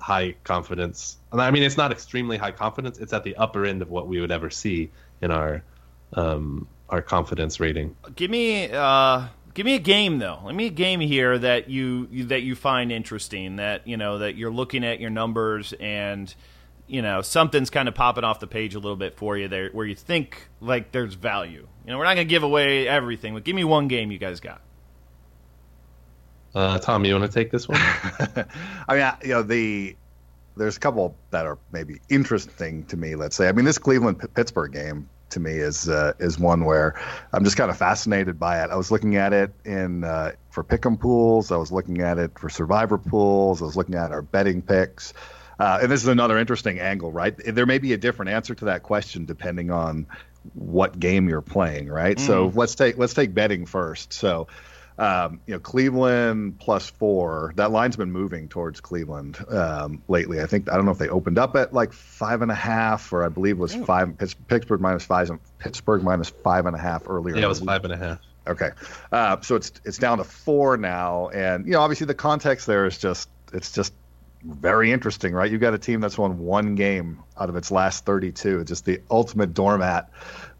high 0.04 0.36
confidence. 0.44 1.18
I 1.32 1.50
mean, 1.50 1.63
it's 1.63 1.78
not 1.78 1.94
extremely 1.94 2.36
high 2.38 2.52
confidence. 2.52 3.00
It's 3.00 3.13
at 3.13 3.24
the 3.24 3.38
upper 3.38 3.66
end 3.66 3.82
of 3.82 3.89
what 3.89 4.06
we 4.06 4.20
would 4.20 4.32
ever 4.32 4.50
see 4.50 4.92
in 5.22 5.32
our 5.32 5.63
um, 6.12 6.68
our 6.89 7.02
confidence 7.02 7.62
rating. 7.62 7.96
Give 8.13 8.30
me 8.30 8.70
uh, 8.70 9.28
give 9.54 9.66
me 9.66 9.76
a 9.76 9.80
game 9.80 10.20
though. 10.20 10.39
Let 10.44 10.56
me 10.56 10.68
a 10.68 10.72
game 10.72 11.00
here 11.00 11.39
that 11.39 11.70
you, 11.70 12.10
you 12.12 12.26
that 12.26 12.42
you 12.42 12.54
find 12.54 12.92
interesting. 12.92 13.56
That 13.56 13.88
you 13.88 13.96
know 13.96 14.18
that 14.18 14.36
you're 14.36 14.52
looking 14.52 14.84
at 14.84 15.00
your 15.00 15.10
numbers 15.10 15.74
and 15.80 16.34
you 16.86 17.02
know 17.02 17.22
something's 17.22 17.70
kind 17.70 17.88
of 17.88 17.96
popping 17.96 18.26
off 18.26 18.42
the 18.42 18.48
page 18.48 18.76
a 18.76 18.80
little 18.80 18.98
bit 18.98 19.16
for 19.16 19.38
you 19.38 19.48
there, 19.48 19.70
where 19.70 19.86
you 19.86 19.96
think 19.96 20.50
like 20.60 20.92
there's 20.92 21.13
value. 21.13 21.66
You 21.86 21.92
know, 21.92 21.98
we're 21.98 22.04
not 22.04 22.16
gonna 22.16 22.26
give 22.26 22.44
away 22.44 22.89
everything, 22.89 23.34
but 23.34 23.46
give 23.46 23.56
me 23.56 23.63
one 23.63 23.88
game 23.88 24.12
you 24.12 24.20
guys 24.20 24.42
got. 24.42 24.62
Uh, 26.56 26.78
Tom, 26.80 27.04
you 27.06 27.13
want 27.18 27.32
to 27.32 27.34
take 27.34 27.52
this 27.52 27.68
one? 27.68 27.80
I 28.88 28.96
mean, 28.96 29.12
you 29.24 29.30
know, 29.30 29.44
the 29.44 29.96
there's 30.56 30.78
a 30.78 30.80
couple 30.80 31.16
that 31.32 31.46
are 31.46 31.58
maybe 31.72 32.00
interesting 32.10 32.86
to 32.86 32.98
me. 32.98 33.16
Let's 33.16 33.36
say, 33.36 33.48
I 33.48 33.52
mean, 33.52 33.66
this 33.66 33.80
Cleveland 33.80 34.22
Pittsburgh 34.36 34.72
game 34.72 35.10
to 35.32 35.39
me 35.39 35.54
is 35.54 35.89
uh, 35.89 36.13
is 36.20 36.39
one 36.39 36.66
where 36.66 37.00
I'm 37.32 37.44
just 37.44 37.58
kind 37.58 37.72
of 37.72 37.78
fascinated 37.78 38.39
by 38.39 38.63
it. 38.63 38.70
I 38.70 38.76
was 38.76 38.92
looking 38.92 39.16
at 39.16 39.34
it 39.34 39.52
in 39.66 40.04
uh, 40.04 40.34
for 40.52 40.63
pick'em 40.63 41.00
pools. 41.00 41.52
I 41.52 41.58
was 41.58 41.72
looking 41.72 42.02
at 42.02 42.18
it 42.20 42.38
for 42.38 42.50
survivor 42.50 42.98
pools. 42.98 43.62
I 43.62 43.66
was 43.66 43.76
looking 43.76 43.96
at 43.96 44.12
our 44.12 44.22
betting 44.22 44.62
picks. 44.62 45.13
Uh, 45.60 45.80
and 45.82 45.92
this 45.92 46.02
is 46.02 46.08
another 46.08 46.38
interesting 46.38 46.80
angle, 46.80 47.12
right? 47.12 47.36
There 47.38 47.66
may 47.66 47.78
be 47.78 47.94
a 47.94 47.98
different 47.98 48.32
answer 48.32 48.56
to 48.56 48.66
that 48.66 48.84
question 48.84 49.26
depending 49.26 49.72
on 49.72 50.08
what 50.54 51.00
game 51.00 51.30
you're 51.30 51.42
playing, 51.42 51.88
right? 51.88 52.18
Mm. 52.18 52.22
So 52.22 52.52
let's 52.54 52.76
take 52.76 52.98
let's 52.98 53.13
take 53.13 53.34
betting 53.34 53.66
first. 53.66 54.13
So 54.13 54.48
um, 54.98 55.40
you 55.48 55.54
know, 55.54 55.60
Cleveland 55.60 56.60
plus 56.60 56.90
four. 56.90 57.54
That 57.56 57.72
line's 57.72 57.96
been 57.96 58.12
moving 58.12 58.48
towards 58.48 58.80
Cleveland 58.80 59.44
um, 59.50 60.02
lately. 60.08 60.42
I 60.42 60.46
think 60.46 60.72
I 60.72 60.76
don't 60.76 60.86
know 60.86 60.92
if 60.92 60.98
they 60.98 61.10
opened 61.10 61.38
up 61.38 61.56
at 61.56 61.74
like 61.74 61.94
five 61.94 62.42
and 62.42 62.52
a 62.52 62.56
half, 62.56 63.12
or 63.12 63.24
I 63.24 63.30
believe 63.30 63.58
it 63.58 63.62
was 63.62 63.76
oh. 63.76 63.86
five. 63.86 64.16
Pittsburgh 64.48 64.82
minus 64.82 65.06
five, 65.06 65.30
and 65.30 65.40
Pittsburgh 65.60 66.04
minus 66.04 66.30
five 66.30 66.66
and 66.66 66.76
a 66.76 66.80
half 66.80 67.04
earlier. 67.08 67.36
Yeah, 67.36 67.46
it 67.46 67.50
was 67.50 67.60
five 67.60 67.84
and 67.84 67.94
a 67.94 67.98
half. 67.98 68.20
Okay, 68.46 68.72
uh, 69.12 69.40
so 69.42 69.56
it's 69.56 69.72
it's 69.86 69.98
down 69.98 70.18
to 70.18 70.24
four 70.24 70.78
now, 70.78 71.30
and 71.30 71.66
you 71.66 71.74
know, 71.74 71.82
obviously 71.82 72.06
the 72.06 72.14
context 72.14 72.68
there 72.68 72.86
is 72.86 72.98
just 72.98 73.30
it's 73.54 73.72
just 73.72 73.94
very 74.44 74.92
interesting, 74.92 75.34
right? 75.34 75.50
You've 75.50 75.62
got 75.62 75.74
a 75.74 75.78
team 75.78 76.02
that's 76.02 76.18
won 76.18 76.38
one 76.40 76.76
game 76.76 77.24
out 77.40 77.50
of 77.50 77.56
its 77.56 77.72
last 77.72 78.06
32. 78.06 78.60
It's 78.60 78.70
just 78.70 78.86
the 78.86 79.02
ultimate 79.10 79.54
doormat 79.54 80.10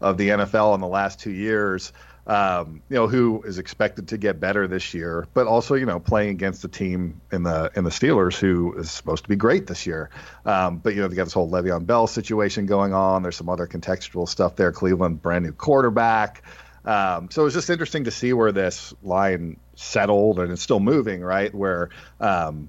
of 0.00 0.16
the 0.16 0.30
NFL 0.30 0.74
in 0.74 0.80
the 0.80 0.86
last 0.86 1.20
two 1.20 1.30
years 1.30 1.92
um, 2.26 2.82
you 2.88 2.96
know, 2.96 3.06
who 3.06 3.42
is 3.42 3.58
expected 3.58 4.08
to 4.08 4.18
get 4.18 4.40
better 4.40 4.66
this 4.66 4.94
year, 4.94 5.26
but 5.34 5.46
also, 5.46 5.74
you 5.74 5.86
know, 5.86 6.00
playing 6.00 6.30
against 6.30 6.64
a 6.64 6.68
team 6.68 7.20
in 7.30 7.42
the 7.42 7.70
in 7.74 7.84
the 7.84 7.90
Steelers 7.90 8.38
who 8.38 8.74
is 8.78 8.90
supposed 8.90 9.24
to 9.24 9.28
be 9.28 9.36
great 9.36 9.66
this 9.66 9.86
year. 9.86 10.10
Um, 10.44 10.78
but 10.78 10.94
you 10.94 11.02
know, 11.02 11.08
they 11.08 11.16
got 11.16 11.24
this 11.24 11.32
whole 11.32 11.50
Le'Veon 11.50 11.86
Bell 11.86 12.06
situation 12.06 12.66
going 12.66 12.94
on. 12.94 13.22
There's 13.22 13.36
some 13.36 13.48
other 13.48 13.66
contextual 13.66 14.28
stuff 14.28 14.56
there. 14.56 14.72
Cleveland, 14.72 15.20
brand 15.20 15.44
new 15.44 15.52
quarterback. 15.52 16.42
Um, 16.84 17.30
so 17.30 17.42
it 17.42 17.44
was 17.44 17.54
just 17.54 17.70
interesting 17.70 18.04
to 18.04 18.10
see 18.10 18.32
where 18.32 18.52
this 18.52 18.92
line 19.02 19.58
settled, 19.74 20.38
and 20.38 20.52
it's 20.52 20.62
still 20.62 20.80
moving, 20.80 21.22
right? 21.22 21.54
Where 21.54 21.90
um, 22.20 22.68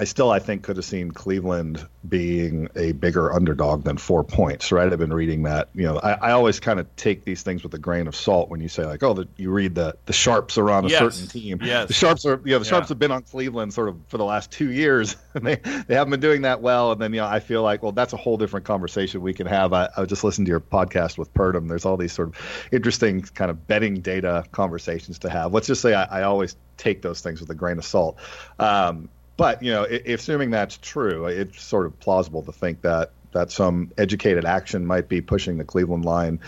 I 0.00 0.04
still, 0.04 0.30
I 0.30 0.38
think, 0.38 0.62
could 0.62 0.76
have 0.76 0.84
seen 0.86 1.10
Cleveland 1.10 1.86
being 2.08 2.70
a 2.74 2.92
bigger 2.92 3.30
underdog 3.34 3.84
than 3.84 3.98
four 3.98 4.24
points, 4.24 4.72
right? 4.72 4.90
I've 4.90 4.98
been 4.98 5.12
reading 5.12 5.42
that. 5.42 5.68
You 5.74 5.82
know, 5.82 5.98
I, 5.98 6.12
I 6.12 6.30
always 6.32 6.58
kind 6.58 6.80
of 6.80 6.96
take 6.96 7.24
these 7.24 7.42
things 7.42 7.62
with 7.62 7.74
a 7.74 7.78
grain 7.78 8.06
of 8.06 8.16
salt 8.16 8.48
when 8.48 8.62
you 8.62 8.68
say 8.68 8.86
like, 8.86 9.02
oh, 9.02 9.12
the, 9.12 9.28
you 9.36 9.50
read 9.50 9.74
the 9.74 9.94
the 10.06 10.14
sharps 10.14 10.56
are 10.56 10.70
on 10.70 10.86
a 10.86 10.88
yes. 10.88 11.00
certain 11.00 11.28
team. 11.28 11.58
Yes. 11.62 11.88
The 11.88 11.92
sharps 11.92 12.24
are, 12.24 12.40
you 12.46 12.52
know, 12.52 12.60
the 12.60 12.64
sharps 12.64 12.88
have 12.88 12.98
been 12.98 13.10
on 13.10 13.24
Cleveland 13.24 13.74
sort 13.74 13.90
of 13.90 13.98
for 14.08 14.16
the 14.16 14.24
last 14.24 14.50
two 14.50 14.70
years, 14.70 15.16
and 15.34 15.46
they 15.46 15.56
they 15.56 15.94
haven't 15.94 16.12
been 16.12 16.20
doing 16.20 16.42
that 16.42 16.62
well. 16.62 16.92
And 16.92 17.00
then 17.00 17.12
you 17.12 17.20
know, 17.20 17.26
I 17.26 17.40
feel 17.40 17.62
like, 17.62 17.82
well, 17.82 17.92
that's 17.92 18.14
a 18.14 18.16
whole 18.16 18.38
different 18.38 18.64
conversation 18.64 19.20
we 19.20 19.34
can 19.34 19.46
have. 19.48 19.74
I, 19.74 19.90
I 19.98 20.06
just 20.06 20.24
listened 20.24 20.46
to 20.46 20.50
your 20.50 20.60
podcast 20.60 21.18
with 21.18 21.34
Purdum. 21.34 21.68
There's 21.68 21.84
all 21.84 21.98
these 21.98 22.14
sort 22.14 22.28
of 22.28 22.68
interesting 22.72 23.20
kind 23.20 23.50
of 23.50 23.66
betting 23.66 24.00
data 24.00 24.44
conversations 24.50 25.18
to 25.18 25.28
have. 25.28 25.52
Let's 25.52 25.66
just 25.66 25.82
say 25.82 25.92
I, 25.92 26.20
I 26.20 26.22
always 26.22 26.56
take 26.78 27.02
those 27.02 27.20
things 27.20 27.40
with 27.40 27.50
a 27.50 27.54
grain 27.54 27.76
of 27.76 27.84
salt. 27.84 28.16
Um, 28.58 29.10
but 29.40 29.62
you 29.62 29.72
know, 29.72 29.84
if, 29.84 30.20
assuming 30.20 30.50
that's 30.50 30.76
true, 30.76 31.24
it's 31.24 31.62
sort 31.62 31.86
of 31.86 31.98
plausible 31.98 32.42
to 32.42 32.52
think 32.52 32.82
that 32.82 33.12
that 33.32 33.50
some 33.50 33.90
educated 33.96 34.44
action 34.44 34.84
might 34.84 35.08
be 35.08 35.22
pushing 35.22 35.56
the 35.56 35.64
Cleveland 35.64 36.04
line, 36.04 36.40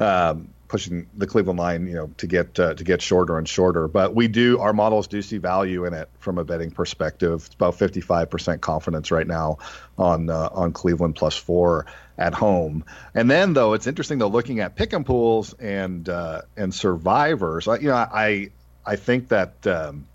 um, 0.00 0.48
pushing 0.66 1.06
the 1.16 1.28
Cleveland 1.28 1.60
line, 1.60 1.86
you 1.86 1.94
know, 1.94 2.10
to 2.16 2.26
get 2.26 2.58
uh, 2.58 2.74
to 2.74 2.82
get 2.82 3.00
shorter 3.00 3.38
and 3.38 3.48
shorter. 3.48 3.86
But 3.86 4.16
we 4.16 4.26
do 4.26 4.58
our 4.58 4.72
models 4.72 5.06
do 5.06 5.22
see 5.22 5.38
value 5.38 5.84
in 5.84 5.94
it 5.94 6.08
from 6.18 6.38
a 6.38 6.44
betting 6.44 6.72
perspective. 6.72 7.44
It's 7.46 7.54
about 7.54 7.76
55% 7.76 8.60
confidence 8.60 9.12
right 9.12 9.26
now 9.26 9.58
on 9.96 10.28
uh, 10.28 10.48
on 10.50 10.72
Cleveland 10.72 11.14
plus 11.14 11.36
four 11.36 11.86
at 12.18 12.34
home. 12.34 12.84
And 13.14 13.30
then 13.30 13.52
though, 13.52 13.74
it's 13.74 13.86
interesting 13.86 14.18
though 14.18 14.26
looking 14.26 14.58
at 14.58 14.74
pick'em 14.74 15.06
pools 15.06 15.52
and 15.52 16.08
uh, 16.08 16.42
and 16.56 16.74
survivors. 16.74 17.68
You 17.68 17.90
know, 17.90 17.94
I 17.94 18.50
I 18.84 18.96
think 18.96 19.28
that. 19.28 19.64
Um, 19.64 20.08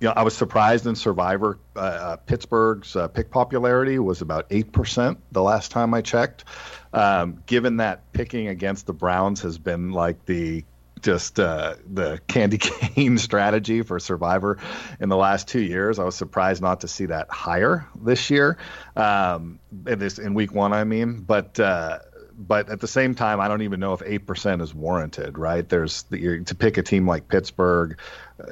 know, 0.00 0.12
I 0.14 0.22
was 0.22 0.36
surprised 0.36 0.86
in 0.86 0.94
Survivor. 0.94 1.58
Uh, 1.74 1.78
uh, 1.78 2.16
Pittsburgh's 2.16 2.96
uh, 2.96 3.08
pick 3.08 3.30
popularity 3.30 3.98
was 3.98 4.20
about 4.20 4.46
eight 4.50 4.72
percent 4.72 5.18
the 5.32 5.42
last 5.42 5.70
time 5.70 5.94
I 5.94 6.02
checked. 6.02 6.44
Um, 6.92 7.42
given 7.46 7.78
that 7.78 8.12
picking 8.12 8.48
against 8.48 8.86
the 8.86 8.92
Browns 8.92 9.42
has 9.42 9.58
been 9.58 9.92
like 9.92 10.24
the 10.26 10.64
just 11.02 11.38
uh, 11.38 11.76
the 11.92 12.20
candy 12.28 12.58
cane 12.58 13.18
strategy 13.18 13.82
for 13.82 13.98
Survivor 13.98 14.58
in 15.00 15.08
the 15.08 15.16
last 15.16 15.48
two 15.48 15.60
years. 15.60 15.98
I 15.98 16.04
was 16.04 16.16
surprised 16.16 16.62
not 16.62 16.80
to 16.82 16.88
see 16.88 17.06
that 17.06 17.30
higher 17.30 17.86
this 18.02 18.30
year. 18.30 18.58
Um, 18.94 19.60
in 19.86 19.98
this 19.98 20.18
in 20.18 20.34
week 20.34 20.52
one, 20.52 20.72
I 20.72 20.84
mean, 20.84 21.20
but. 21.20 21.58
Uh, 22.36 22.42
but 22.46 22.68
at 22.68 22.80
the 22.80 22.88
same 22.88 23.14
time, 23.14 23.40
I 23.40 23.48
don't 23.48 23.62
even 23.62 23.80
know 23.80 23.92
if 23.92 24.02
eight 24.04 24.26
percent 24.26 24.62
is 24.62 24.74
warranted. 24.74 25.38
Right? 25.38 25.68
There's 25.68 26.04
the, 26.04 26.44
to 26.44 26.54
pick 26.54 26.78
a 26.78 26.82
team 26.82 27.06
like 27.06 27.28
Pittsburgh, 27.28 27.98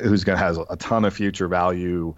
who's 0.03 0.25
going 0.25 0.39
to 0.39 0.45
has 0.45 0.59
a 0.59 0.77
ton 0.77 1.05
of 1.05 1.15
future 1.15 1.49
value 1.49 2.15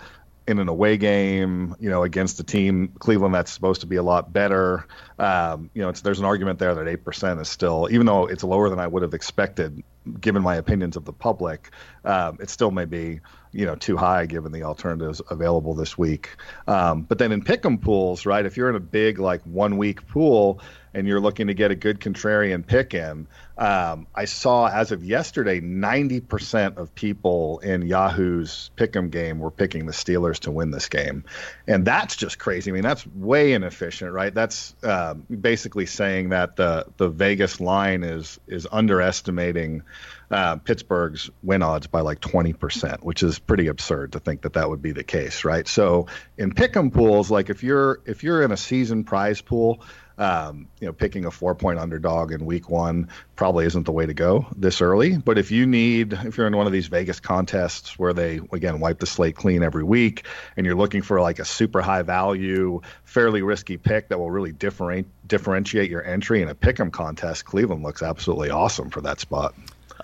in 0.48 0.60
an 0.60 0.68
away 0.68 0.96
game, 0.96 1.74
you 1.80 1.90
know, 1.90 2.04
against 2.04 2.38
a 2.38 2.44
team 2.44 2.92
Cleveland 3.00 3.34
that's 3.34 3.50
supposed 3.50 3.80
to 3.80 3.86
be 3.86 3.96
a 3.96 4.02
lot 4.02 4.32
better. 4.32 4.86
Um, 5.18 5.70
you 5.74 5.82
know, 5.82 5.90
there's 5.90 6.20
an 6.20 6.24
argument 6.24 6.60
there 6.60 6.74
that 6.74 6.86
eight 6.86 7.04
percent 7.04 7.40
is 7.40 7.48
still, 7.48 7.88
even 7.90 8.06
though 8.06 8.26
it's 8.26 8.44
lower 8.44 8.70
than 8.70 8.78
I 8.78 8.86
would 8.86 9.02
have 9.02 9.14
expected, 9.14 9.82
given 10.20 10.42
my 10.42 10.54
opinions 10.54 10.96
of 10.96 11.04
the 11.04 11.12
public, 11.12 11.70
um, 12.04 12.38
it 12.40 12.48
still 12.48 12.70
may 12.70 12.84
be, 12.84 13.20
you 13.50 13.66
know, 13.66 13.74
too 13.74 13.96
high 13.96 14.26
given 14.26 14.52
the 14.52 14.62
alternatives 14.62 15.20
available 15.30 15.74
this 15.74 15.98
week. 15.98 16.36
Um, 16.68 17.02
but 17.02 17.18
then 17.18 17.32
in 17.32 17.42
pick'em 17.42 17.82
pools, 17.82 18.24
right? 18.24 18.46
If 18.46 18.56
you're 18.56 18.68
in 18.68 18.76
a 18.76 18.80
big 18.80 19.18
like 19.18 19.42
one 19.42 19.78
week 19.78 20.06
pool 20.06 20.60
and 20.96 21.06
you're 21.06 21.20
looking 21.20 21.48
to 21.48 21.54
get 21.54 21.70
a 21.70 21.74
good 21.74 22.00
contrarian 22.00 22.66
pick 22.66 22.94
in, 22.94 23.26
um, 23.58 24.06
I 24.14 24.24
saw 24.24 24.66
as 24.66 24.92
of 24.92 25.04
yesterday, 25.04 25.60
90% 25.60 26.78
of 26.78 26.94
people 26.94 27.58
in 27.58 27.82
Yahoo's 27.82 28.70
pick'em 28.76 29.10
game 29.10 29.38
were 29.38 29.50
picking 29.50 29.84
the 29.84 29.92
Steelers 29.92 30.40
to 30.40 30.50
win 30.50 30.70
this 30.70 30.88
game, 30.88 31.24
and 31.66 31.84
that's 31.84 32.16
just 32.16 32.38
crazy. 32.38 32.70
I 32.70 32.74
mean, 32.74 32.82
that's 32.82 33.06
way 33.08 33.52
inefficient, 33.52 34.10
right? 34.10 34.32
That's 34.32 34.74
uh, 34.82 35.14
basically 35.14 35.84
saying 35.84 36.30
that 36.30 36.56
the 36.56 36.86
the 36.96 37.10
Vegas 37.10 37.60
line 37.60 38.02
is 38.02 38.40
is 38.46 38.66
underestimating 38.70 39.82
uh, 40.30 40.56
Pittsburgh's 40.56 41.30
win 41.42 41.62
odds 41.62 41.86
by 41.86 42.00
like 42.00 42.20
20%, 42.20 43.02
which 43.02 43.22
is 43.22 43.38
pretty 43.38 43.68
absurd 43.68 44.12
to 44.12 44.18
think 44.18 44.42
that 44.42 44.54
that 44.54 44.68
would 44.68 44.82
be 44.82 44.92
the 44.92 45.04
case, 45.04 45.44
right? 45.44 45.68
So 45.68 46.06
in 46.36 46.52
pick'em 46.52 46.92
pools, 46.92 47.30
like 47.30 47.48
if 47.50 47.62
you're 47.62 48.00
if 48.06 48.24
you're 48.24 48.42
in 48.42 48.50
a 48.50 48.56
season 48.56 49.04
prize 49.04 49.40
pool 49.40 49.82
um, 50.18 50.68
you 50.80 50.86
know, 50.86 50.92
picking 50.92 51.24
a 51.26 51.30
four 51.30 51.54
point 51.54 51.78
underdog 51.78 52.32
in 52.32 52.46
week 52.46 52.70
one 52.70 53.08
probably 53.34 53.66
isn't 53.66 53.84
the 53.84 53.92
way 53.92 54.06
to 54.06 54.14
go 54.14 54.46
this 54.56 54.80
early. 54.80 55.18
But 55.18 55.38
if 55.38 55.50
you 55.50 55.66
need, 55.66 56.12
if 56.12 56.36
you're 56.38 56.46
in 56.46 56.56
one 56.56 56.66
of 56.66 56.72
these 56.72 56.86
Vegas 56.86 57.20
contests 57.20 57.98
where 57.98 58.12
they, 58.12 58.40
again, 58.52 58.80
wipe 58.80 58.98
the 58.98 59.06
slate 59.06 59.36
clean 59.36 59.62
every 59.62 59.84
week 59.84 60.24
and 60.56 60.64
you're 60.64 60.74
looking 60.74 61.02
for 61.02 61.20
like 61.20 61.38
a 61.38 61.44
super 61.44 61.82
high 61.82 62.02
value, 62.02 62.80
fairly 63.04 63.42
risky 63.42 63.76
pick 63.76 64.08
that 64.08 64.18
will 64.18 64.30
really 64.30 64.52
different, 64.52 65.06
differentiate 65.26 65.90
your 65.90 66.04
entry 66.04 66.42
in 66.42 66.48
a 66.48 66.54
pick 66.54 66.80
'em 66.80 66.90
contest, 66.90 67.44
Cleveland 67.44 67.82
looks 67.82 68.02
absolutely 68.02 68.50
awesome 68.50 68.90
for 68.90 69.02
that 69.02 69.20
spot. 69.20 69.54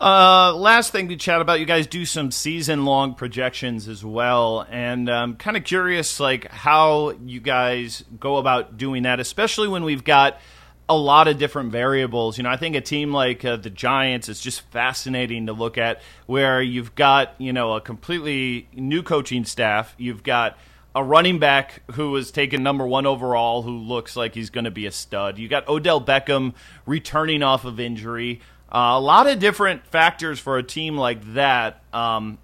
Uh, 0.03 0.53
last 0.57 0.91
thing 0.91 1.11
to 1.11 1.17
chat 1.17 1.41
about, 1.41 1.61
you 1.61 1.65
guys 1.65 1.87
do 1.87 2.05
some 2.05 2.33
season 2.33 2.85
long 2.85 3.15
projections 3.15 3.87
as 3.87 4.05
well, 4.05 4.67
and 4.69 5.09
I'm 5.09 5.37
kind 5.37 5.57
of 5.57 5.62
curious, 5.62 6.19
like 6.19 6.51
how 6.51 7.11
you 7.25 7.38
guys 7.38 8.03
go 8.19 8.38
about 8.38 8.77
doing 8.77 9.05
that, 9.05 9.21
especially 9.21 9.69
when 9.69 9.85
we've 9.85 10.03
got 10.03 10.41
a 10.88 10.97
lot 10.97 11.29
of 11.29 11.38
different 11.38 11.71
variables. 11.71 12.37
You 12.37 12.43
know, 12.43 12.51
I 12.51 12.57
think 12.57 12.75
a 12.75 12.81
team 12.81 13.12
like 13.12 13.45
uh, 13.45 13.55
the 13.55 13.71
Giants 13.71 14.29
is 14.29 14.41
just 14.41 14.62
fascinating 14.73 15.47
to 15.47 15.53
look 15.53 15.79
at, 15.79 16.03
where 16.27 16.61
you've 16.61 16.97
got 16.97 17.41
you 17.41 17.53
know 17.53 17.75
a 17.75 17.81
completely 17.81 18.67
new 18.75 19.05
coaching 19.05 19.45
staff, 19.45 19.95
you've 19.99 20.25
got 20.25 20.59
a 20.97 21.05
running 21.05 21.38
back 21.38 21.81
who 21.93 22.11
was 22.11 22.33
taken 22.33 22.65
number 22.65 22.85
one 22.85 23.07
overall, 23.07 23.62
who 23.62 23.79
looks 23.79 24.17
like 24.17 24.35
he's 24.35 24.51
going 24.51 24.65
to 24.65 24.73
be 24.73 24.87
a 24.87 24.91
stud. 24.91 25.38
You 25.38 25.47
got 25.47 25.69
Odell 25.69 26.01
Beckham 26.01 26.55
returning 26.87 27.45
off 27.45 27.65
of 27.65 27.79
injury. 27.79 28.41
Uh, 28.73 28.97
a 28.97 29.01
lot 29.01 29.27
of 29.27 29.39
different 29.39 29.87
factors 29.87 30.41
for 30.41 30.57
a 30.57 30.63
team 30.63 30.97
like 30.97 31.35
that. 31.35 31.83
Um, 31.93 32.39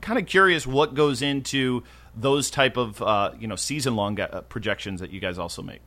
kind 0.00 0.18
of 0.18 0.26
curious 0.26 0.64
what 0.66 0.94
goes 0.94 1.22
into 1.22 1.82
those 2.16 2.50
type 2.50 2.76
of 2.76 3.02
uh, 3.02 3.32
you 3.38 3.48
know 3.48 3.56
season 3.56 3.96
long 3.96 4.20
uh, 4.20 4.42
projections 4.48 5.00
that 5.00 5.10
you 5.10 5.18
guys 5.18 5.38
also 5.38 5.60
make. 5.60 5.80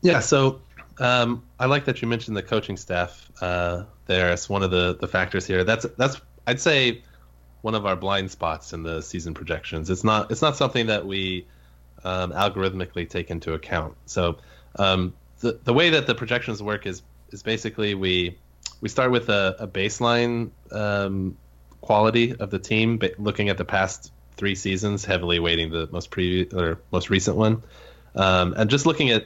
Yeah, 0.00 0.20
so 0.20 0.60
um, 0.98 1.42
I 1.58 1.66
like 1.66 1.86
that 1.86 2.02
you 2.02 2.08
mentioned 2.08 2.36
the 2.36 2.42
coaching 2.42 2.76
staff 2.76 3.30
uh, 3.40 3.84
there 4.06 4.30
as 4.30 4.48
one 4.48 4.62
of 4.62 4.70
the 4.70 4.94
the 4.94 5.08
factors 5.08 5.44
here. 5.44 5.64
That's 5.64 5.84
that's 5.98 6.20
I'd 6.46 6.60
say 6.60 7.02
one 7.62 7.74
of 7.74 7.84
our 7.86 7.96
blind 7.96 8.30
spots 8.30 8.72
in 8.72 8.84
the 8.84 9.00
season 9.00 9.34
projections. 9.34 9.90
It's 9.90 10.04
not 10.04 10.30
it's 10.30 10.42
not 10.42 10.56
something 10.56 10.86
that 10.86 11.04
we 11.04 11.46
um, 12.04 12.32
algorithmically 12.32 13.08
take 13.08 13.30
into 13.30 13.54
account. 13.54 13.96
So 14.06 14.38
um, 14.78 15.14
the 15.40 15.58
the 15.64 15.72
way 15.72 15.90
that 15.90 16.06
the 16.06 16.14
projections 16.14 16.62
work 16.62 16.86
is 16.86 17.02
is 17.30 17.42
basically 17.42 17.94
we 17.94 18.36
we 18.82 18.88
start 18.88 19.12
with 19.12 19.30
a, 19.30 19.56
a 19.60 19.66
baseline 19.66 20.50
um, 20.72 21.38
quality 21.80 22.34
of 22.34 22.50
the 22.50 22.58
team, 22.58 22.98
but 22.98 23.18
looking 23.18 23.48
at 23.48 23.56
the 23.56 23.64
past 23.64 24.12
three 24.36 24.56
seasons, 24.56 25.04
heavily 25.04 25.38
weighting 25.38 25.70
the 25.70 25.88
most 25.90 26.10
previous 26.10 26.52
or 26.52 26.80
most 26.90 27.08
recent 27.08 27.36
one, 27.36 27.62
um, 28.16 28.52
and 28.54 28.68
just 28.68 28.84
looking 28.84 29.10
at 29.10 29.24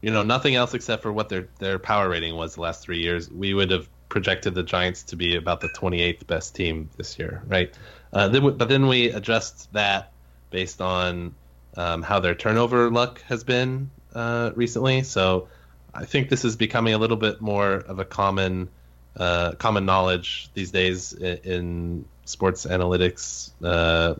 you 0.00 0.10
know 0.10 0.22
nothing 0.22 0.54
else 0.54 0.74
except 0.74 1.02
for 1.02 1.12
what 1.12 1.28
their 1.28 1.46
their 1.58 1.78
power 1.78 2.08
rating 2.08 2.34
was 2.34 2.54
the 2.54 2.62
last 2.62 2.82
three 2.82 3.00
years, 3.00 3.30
we 3.30 3.52
would 3.54 3.70
have 3.70 3.86
projected 4.08 4.54
the 4.54 4.62
Giants 4.62 5.02
to 5.04 5.16
be 5.16 5.36
about 5.36 5.60
the 5.60 5.68
28th 5.68 6.26
best 6.26 6.54
team 6.54 6.88
this 6.96 7.18
year, 7.18 7.42
right? 7.46 7.74
Uh, 8.12 8.28
then 8.28 8.44
we, 8.44 8.50
but 8.52 8.68
then 8.68 8.86
we 8.86 9.10
adjust 9.10 9.70
that 9.74 10.10
based 10.50 10.80
on 10.80 11.34
um, 11.76 12.02
how 12.02 12.20
their 12.20 12.34
turnover 12.34 12.90
luck 12.90 13.20
has 13.22 13.44
been 13.44 13.90
uh, 14.14 14.52
recently. 14.54 15.02
So 15.02 15.48
I 15.92 16.06
think 16.06 16.30
this 16.30 16.46
is 16.46 16.56
becoming 16.56 16.94
a 16.94 16.98
little 16.98 17.16
bit 17.16 17.42
more 17.42 17.74
of 17.74 17.98
a 17.98 18.04
common 18.04 18.70
uh, 19.16 19.52
common 19.52 19.86
knowledge 19.86 20.50
these 20.54 20.70
days 20.70 21.12
in, 21.12 22.04
sports 22.24 22.66
analytics 22.66 23.52
uh, 23.62 24.16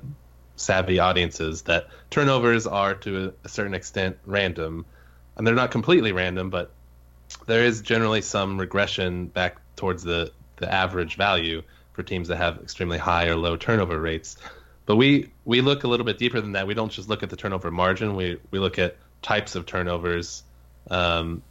savvy 0.54 1.00
audiences 1.00 1.62
that 1.62 1.88
turnovers 2.09 2.64
are 2.64 2.94
to 2.94 3.35
a 3.42 3.48
certain 3.48 3.74
extent 3.74 4.16
random, 4.24 4.87
and 5.37 5.44
they're 5.44 5.56
not 5.56 5.72
completely 5.72 6.12
random, 6.12 6.48
but 6.48 6.70
there 7.46 7.64
is 7.64 7.80
generally 7.80 8.22
some 8.22 8.59
regression 8.59 9.26
back 9.26 9.56
towards 9.74 10.02
the 10.04 10.32
the 10.59 10.72
average 10.72 11.16
value 11.16 11.62
for 11.92 12.02
teams 12.02 12.28
that 12.28 12.37
have 12.37 12.59
extremely 12.62 12.96
high 12.96 13.26
or 13.26 13.37
low 13.37 13.56
turnover 13.56 14.00
rates. 14.00 14.37
But 14.87 14.96
we 14.96 15.30
we 15.44 15.61
look 15.61 15.85
a 15.85 15.88
little 15.88 16.06
bit 16.06 16.18
deeper 16.18 16.40
than 16.40 16.52
that. 16.52 16.66
We 16.66 16.74
don't 16.74 16.92
just 16.92 17.09
look 17.09 17.22
at 17.22 17.30
the 17.30 17.37
turnover 17.37 17.70
margin. 17.70 18.14
We 18.14 18.38
we 18.50 18.59
look 18.59 18.78
at 18.78 18.96
types 19.20 19.56
of 19.56 19.66
turnovers, 19.66 20.44
um, 20.90 21.42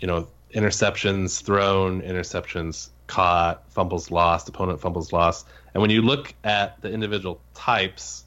you 0.00 0.08
know, 0.08 0.26
interceptions 0.54 1.42
thrown, 1.42 2.00
interceptions 2.02 2.90
caught, 3.06 3.70
fumbles 3.72 4.10
lost, 4.10 4.48
opponent 4.48 4.80
fumbles 4.80 5.12
lost. 5.12 5.46
And 5.74 5.80
when 5.80 5.90
you 5.90 6.02
look 6.02 6.32
at 6.44 6.80
the 6.80 6.90
individual 6.90 7.40
types 7.54 8.24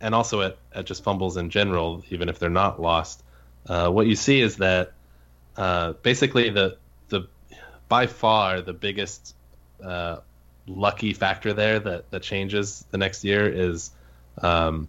and 0.00 0.14
also 0.14 0.40
at, 0.40 0.58
at 0.74 0.84
just 0.84 1.04
fumbles 1.04 1.36
in 1.36 1.50
general, 1.50 2.02
even 2.10 2.28
if 2.28 2.38
they're 2.38 2.50
not 2.50 2.80
lost, 2.80 3.22
uh, 3.68 3.88
what 3.90 4.06
you 4.06 4.16
see 4.16 4.40
is 4.40 4.56
that 4.56 4.92
uh, 5.56 5.92
basically 6.02 6.50
the 6.50 6.76
the 7.08 7.28
by 7.88 8.06
far 8.06 8.60
the 8.60 8.72
biggest 8.72 9.34
uh, 9.84 10.16
lucky 10.66 11.12
factor 11.12 11.52
there 11.52 11.78
that 11.78 12.10
that 12.10 12.22
changes 12.22 12.84
the 12.90 12.98
next 12.98 13.24
year 13.24 13.48
is 13.48 13.90
um, 14.42 14.88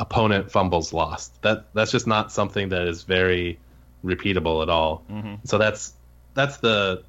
opponent 0.00 0.50
fumbles 0.50 0.92
lost. 0.92 1.40
That 1.42 1.66
that's 1.74 1.92
just 1.92 2.06
not 2.06 2.32
something 2.32 2.70
that 2.70 2.88
is 2.88 3.02
very 3.04 3.58
repeatable 4.04 4.62
at 4.62 4.68
all. 4.68 5.04
Mm-hmm. 5.10 5.34
So 5.44 5.58
that's 5.58 5.92
that's 6.38 6.58
the 6.58 7.02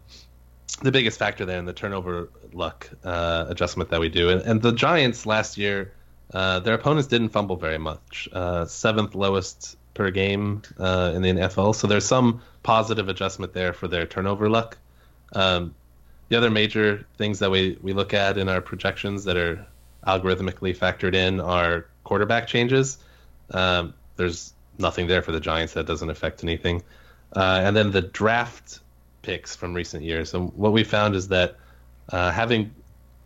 the 0.81 0.91
biggest 0.91 1.19
factor 1.19 1.45
there 1.45 1.59
in 1.59 1.65
the 1.65 1.73
turnover 1.73 2.29
luck 2.51 2.89
uh, 3.03 3.45
adjustment 3.47 3.89
that 3.91 3.99
we 3.99 4.09
do. 4.09 4.29
And, 4.29 4.41
and 4.41 4.61
the 4.61 4.71
Giants 4.71 5.25
last 5.25 5.57
year, 5.57 5.93
uh, 6.33 6.59
their 6.61 6.73
opponents 6.73 7.07
didn't 7.07 7.29
fumble 7.29 7.57
very 7.57 7.77
much, 7.77 8.29
uh, 8.31 8.65
seventh 8.65 9.13
lowest 9.13 9.77
per 9.93 10.09
game 10.09 10.61
uh, 10.79 11.11
in 11.13 11.21
the 11.21 11.29
NFL. 11.29 11.75
So 11.75 11.85
there's 11.87 12.05
some 12.05 12.41
positive 12.63 13.09
adjustment 13.09 13.53
there 13.53 13.73
for 13.73 13.87
their 13.87 14.05
turnover 14.05 14.49
luck. 14.49 14.77
Um, 15.33 15.75
the 16.29 16.37
other 16.37 16.49
major 16.49 17.05
things 17.17 17.39
that 17.39 17.51
we, 17.51 17.77
we 17.81 17.93
look 17.93 18.13
at 18.13 18.37
in 18.37 18.47
our 18.47 18.61
projections 18.61 19.25
that 19.25 19.37
are 19.37 19.65
algorithmically 20.07 20.75
factored 20.77 21.13
in 21.13 21.39
are 21.39 21.87
quarterback 22.03 22.47
changes. 22.47 22.97
Um, 23.51 23.93
there's 24.15 24.53
nothing 24.77 25.07
there 25.07 25.21
for 25.21 25.33
the 25.33 25.41
Giants 25.41 25.73
that 25.73 25.85
doesn't 25.85 26.09
affect 26.09 26.43
anything. 26.43 26.83
Uh, 27.35 27.61
and 27.63 27.75
then 27.75 27.91
the 27.91 28.01
draft 28.01 28.79
picks 29.21 29.55
from 29.55 29.73
recent 29.73 30.03
years. 30.03 30.33
And 30.33 30.53
what 30.53 30.73
we 30.73 30.83
found 30.83 31.15
is 31.15 31.27
that 31.29 31.55
uh, 32.09 32.31
having 32.31 32.71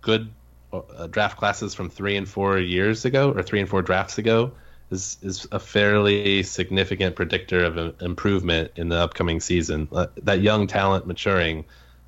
good 0.02 0.30
uh, 0.72 1.08
draft 1.08 1.38
classes 1.38 1.74
from 1.74 1.90
three 1.90 2.16
and 2.18 2.28
four 2.28 2.58
years 2.58 3.06
ago, 3.06 3.32
or 3.32 3.44
three 3.44 3.60
and 3.60 3.70
four 3.70 3.82
drafts 3.82 4.18
ago, 4.18 4.52
is 4.92 5.18
is 5.22 5.48
a 5.52 5.60
fairly 5.60 6.44
significant 6.44 7.16
predictor 7.16 7.64
of 7.64 8.02
improvement 8.02 8.72
in 8.76 8.90
the 8.90 8.98
upcoming 8.98 9.40
season. 9.40 9.88
Uh, 9.92 10.08
that 10.24 10.42
young 10.42 10.68
talent 10.68 11.08
maturing 11.08 11.66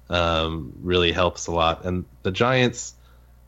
um, 0.09 0.73
really 0.81 1.11
helps 1.11 1.47
a 1.47 1.51
lot. 1.51 1.85
And 1.85 2.05
the 2.23 2.31
Giants, 2.31 2.93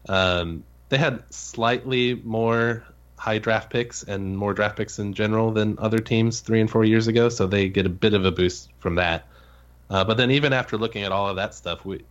um, 0.10 0.64
they 0.90 0.98
had 0.98 1.24
slightly 1.30 2.16
more 2.16 2.84
high 3.18 3.40
draft 3.40 3.72
picks 3.72 4.04
and 4.04 4.38
more 4.38 4.54
draft 4.54 4.78
picks 4.78 5.00
in 5.00 5.14
general 5.14 5.52
than 5.52 5.78
other 5.80 6.00
teams 6.00 6.40
three 6.40 6.62
and 6.62 6.70
four 6.70 6.86
years 6.86 7.08
ago, 7.08 7.30
so 7.30 7.48
they 7.48 7.68
get 7.68 7.86
a 7.86 7.90
bit 7.90 8.14
of 8.14 8.26
a 8.26 8.32
boost 8.32 8.70
from 8.80 8.96
that. 8.96 9.28
Uh, 9.90 10.04
but 10.04 10.18
then 10.18 10.32
even 10.32 10.54
after 10.54 10.78
looking 10.78 11.04
at 11.04 11.12
all 11.12 11.30
of 11.30 11.38
that 11.38 11.54
stuff, 11.54 11.86
we 11.86 12.04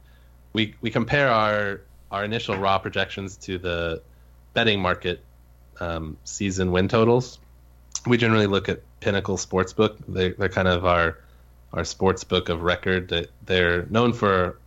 we 0.53 0.75
we 0.81 0.91
compare 0.91 1.29
our 1.29 1.83
our 2.11 2.25
initial 2.25 2.57
raw 2.57 2.79
projections 2.79 3.37
to 3.37 3.59
the 3.59 4.03
betting 4.55 4.81
market 4.81 5.23
um, 5.81 6.17
season 6.25 6.73
win 6.73 6.89
totals. 6.89 7.39
We 8.07 8.17
generally 8.17 8.47
look 8.47 8.69
at 8.69 8.81
Pinnacle 9.01 9.37
Sportsbook. 9.37 9.97
They, 10.09 10.31
they're 10.31 10.49
kind 10.49 10.69
of 10.69 10.87
our 10.87 11.19
our 11.73 11.85
sports 11.85 12.25
book 12.25 12.49
of 12.49 12.63
record. 12.63 13.09
That 13.09 13.29
they're 13.45 13.87
known 13.87 14.13
for 14.13 14.59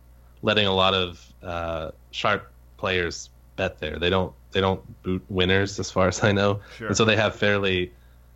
letting 0.42 0.66
a 0.66 0.74
lot 0.74 0.94
of 0.94 1.32
uh, 1.42 1.90
sharp 2.10 2.50
players 2.76 3.30
bet 3.56 3.80
there. 3.80 3.98
They 3.98 4.10
don't 4.10 4.32
they 4.52 4.60
don't 4.60 5.02
boot 5.02 5.24
winners 5.28 5.78
as 5.78 5.90
far 5.90 6.08
as 6.08 6.22
I 6.22 6.32
know, 6.32 6.60
sure. 6.76 6.88
and 6.88 6.96
so 6.96 7.04
they 7.04 7.16
have 7.16 7.34
fairly 7.34 7.92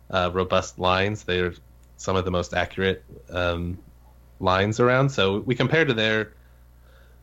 uh, 0.09 0.31
robust 0.33 0.79
lines. 0.79 1.23
They're 1.23 1.53
some 1.97 2.15
of 2.15 2.25
the 2.25 2.31
most 2.31 2.53
accurate 2.53 3.03
um, 3.29 3.77
lines 4.39 4.79
around. 4.79 5.09
So 5.09 5.39
we 5.39 5.55
compared 5.55 5.87
to 5.87 5.93
their 5.93 6.33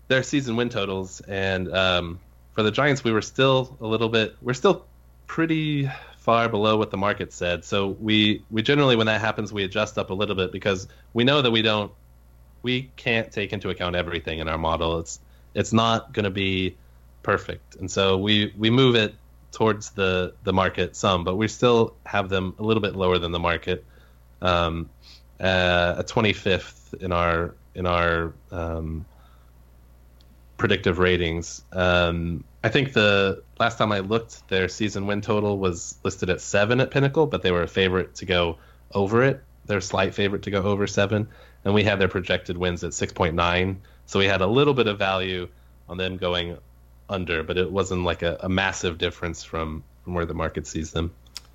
their 0.08 0.22
season 0.22 0.56
win 0.56 0.68
totals, 0.68 1.20
and 1.22 1.72
um, 1.72 2.20
for 2.54 2.62
the 2.62 2.70
Giants, 2.70 3.04
we 3.04 3.12
were 3.12 3.22
still 3.22 3.76
a 3.80 3.86
little 3.86 4.08
bit. 4.08 4.36
We're 4.42 4.54
still 4.54 4.84
pretty 5.26 5.90
far 6.18 6.48
below 6.48 6.76
what 6.76 6.90
the 6.90 6.96
market 6.96 7.32
said. 7.32 7.64
So 7.64 7.88
we 7.88 8.44
we 8.50 8.62
generally, 8.62 8.96
when 8.96 9.06
that 9.06 9.20
happens, 9.20 9.52
we 9.52 9.64
adjust 9.64 9.98
up 9.98 10.10
a 10.10 10.14
little 10.14 10.36
bit 10.36 10.52
because 10.52 10.88
we 11.14 11.24
know 11.24 11.42
that 11.42 11.50
we 11.50 11.62
don't 11.62 11.92
we 12.62 12.90
can't 12.96 13.32
take 13.32 13.52
into 13.52 13.70
account 13.70 13.96
everything 13.96 14.38
in 14.38 14.48
our 14.48 14.58
model. 14.58 15.00
It's 15.00 15.20
it's 15.54 15.72
not 15.72 16.12
going 16.12 16.24
to 16.24 16.30
be 16.30 16.76
perfect, 17.22 17.76
and 17.76 17.90
so 17.90 18.18
we 18.18 18.52
we 18.56 18.70
move 18.70 18.94
it 18.94 19.14
towards 19.50 19.90
the 19.90 20.34
the 20.44 20.52
market 20.52 20.96
some, 20.96 21.24
but 21.24 21.36
we 21.36 21.48
still 21.48 21.94
have 22.04 22.28
them 22.28 22.54
a 22.58 22.62
little 22.62 22.80
bit 22.80 22.94
lower 22.96 23.18
than 23.18 23.32
the 23.32 23.38
market. 23.38 23.84
Um, 24.40 24.90
uh, 25.42 25.96
a 25.98 26.04
25th 26.04 26.94
in 27.02 27.12
our 27.12 27.54
in 27.74 27.86
our 27.86 28.32
um, 28.50 29.04
predictive 30.56 30.98
ratings. 30.98 31.64
Um, 31.72 32.44
I 32.62 32.68
think 32.68 32.92
the 32.92 33.42
last 33.58 33.78
time 33.78 33.90
I 33.90 33.98
looked, 33.98 34.48
their 34.48 34.68
season 34.68 35.06
win 35.06 35.20
total 35.20 35.58
was 35.58 35.98
listed 36.04 36.30
at 36.30 36.40
seven 36.40 36.80
at 36.80 36.92
Pinnacle, 36.92 37.26
but 37.26 37.42
they 37.42 37.50
were 37.50 37.62
a 37.62 37.68
favorite 37.68 38.14
to 38.16 38.24
go 38.24 38.58
over 38.92 39.22
it. 39.24 39.42
They're 39.66 39.80
slight 39.80 40.14
favorite 40.14 40.42
to 40.42 40.50
go 40.50 40.62
over 40.62 40.86
seven, 40.86 41.28
and 41.64 41.74
we 41.74 41.82
had 41.82 41.98
their 41.98 42.08
projected 42.08 42.56
wins 42.56 42.84
at 42.84 42.94
six 42.94 43.12
point 43.12 43.34
nine. 43.34 43.80
So 44.06 44.18
we 44.18 44.26
had 44.26 44.40
a 44.40 44.46
little 44.46 44.74
bit 44.74 44.86
of 44.86 44.98
value 44.98 45.48
on 45.88 45.96
them 45.96 46.16
going 46.16 46.56
under, 47.08 47.42
but 47.42 47.58
it 47.58 47.70
wasn't 47.70 48.04
like 48.04 48.22
a, 48.22 48.38
a 48.40 48.48
massive 48.48 48.98
difference 48.98 49.42
from 49.42 49.82
from 50.04 50.14
where 50.14 50.26
the 50.26 50.34
market 50.34 50.66
sees 50.66 50.92
them. 50.92 51.12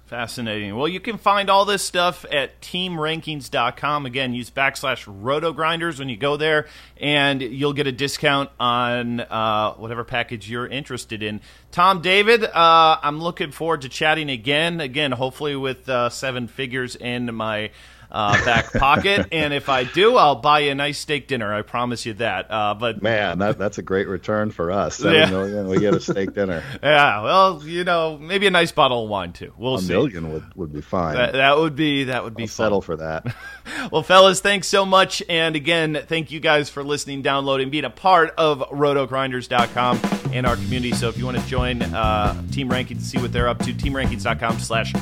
Fascinating. 0.08 0.74
Well, 0.78 0.88
you 0.88 1.02
can 1.02 1.18
find 1.18 1.50
all 1.50 1.66
this 1.66 1.84
stuff 1.84 2.24
at 2.32 2.62
teamrankings.com. 2.62 4.06
Again, 4.06 4.34
use 4.34 4.50
backslash 4.50 5.04
rotogrinders 5.22 6.00
when 6.00 6.08
you 6.08 6.16
go 6.16 6.38
there, 6.38 6.68
and 6.96 7.42
you'll 7.42 7.74
get 7.74 7.88
a 7.88 7.92
discount 7.92 8.50
on 8.58 9.20
uh, 9.20 9.74
whatever 9.74 10.06
package 10.06 10.50
you're 10.50 10.66
interested 10.66 11.22
in. 11.22 11.42
Tom 11.72 12.02
David, 12.02 12.46
uh, 12.46 12.98
I'm 13.04 13.20
looking 13.20 13.52
forward 13.52 13.82
to 13.82 13.90
chatting 13.90 14.30
again. 14.30 14.80
Again, 14.80 15.12
hopefully 15.12 15.58
with 15.58 15.90
uh, 15.90 16.10
seven 16.10 16.48
figures 16.48 16.96
in 16.96 17.36
my 17.36 17.72
uh, 18.12 18.44
back 18.46 18.72
pocket. 18.74 19.28
and 19.32 19.54
if 19.54 19.70
I 19.70 19.84
do, 19.84 20.18
I'll 20.18 20.36
buy 20.36 20.60
you 20.60 20.72
a 20.72 20.76
nice 20.76 20.98
steak 20.98 21.28
dinner. 21.28 21.54
I 21.54 21.62
promise 21.62 22.06
you 22.06 22.14
that. 22.16 22.50
Uh, 22.50 22.74
but 22.74 23.02
man, 23.02 23.40
that, 23.40 23.58
that's 23.58 23.78
a 23.78 23.82
great 23.82 24.08
return 24.08 24.52
for 24.52 24.72
us. 24.72 24.98
Seven 24.98 25.14
yeah. 25.14 25.30
million, 25.30 25.68
we 25.68 25.80
get 25.80 25.94
a 25.94 26.00
steak 26.00 26.34
dinner. 26.34 26.64
yeah, 26.84 27.22
well, 27.24 27.62
you 27.64 27.84
know, 27.84 28.18
maybe 28.18 28.48
a 28.48 28.52
nice 28.52 28.72
bottle 28.72 29.04
of 29.04 29.10
wine 29.10 29.34
too. 29.34 29.54
We'll 29.58 29.76
a 29.76 29.82
see. 29.82 29.94
million 29.94 30.32
would, 30.32 30.56
would 30.56 30.74
be 30.74 30.82
fine. 30.82 31.16
That, 31.16 31.34
that 31.34 31.58
would 31.58 31.76
be 31.76 32.06
that 32.06 32.24
would 32.24 32.36
be 32.36 32.44
I'll 32.44 32.48
settle 32.48 32.82
for 32.82 32.98
that. 32.98 33.36
well, 33.92 34.04
fellas, 34.04 34.40
thanks 34.40 34.68
so 34.68 34.86
much, 34.86 35.22
and 35.30 35.56
again, 35.56 36.04
thank 36.08 36.32
you 36.32 36.40
guys 36.40 36.70
for 36.70 36.84
listening, 36.84 37.22
downloading, 37.22 37.70
being 37.70 37.86
a 37.86 37.90
part 37.90 38.34
of 38.38 38.60
RotoGrinders.com 38.60 40.00
and 40.34 40.46
our 40.46 40.56
community. 40.56 40.94
So 40.94 41.10
if 41.10 41.18
you 41.18 41.26
want 41.26 41.38
to 41.38 41.46
join 41.48 41.82
uh, 41.82 42.42
Team 42.52 42.70
Rankings 42.70 43.00
to 43.00 43.06
see 43.06 43.18
what 43.18 43.32
they're 43.32 43.50
up 43.50 43.60
to, 43.60 43.74
TeamRankings.com/slash 43.74 44.94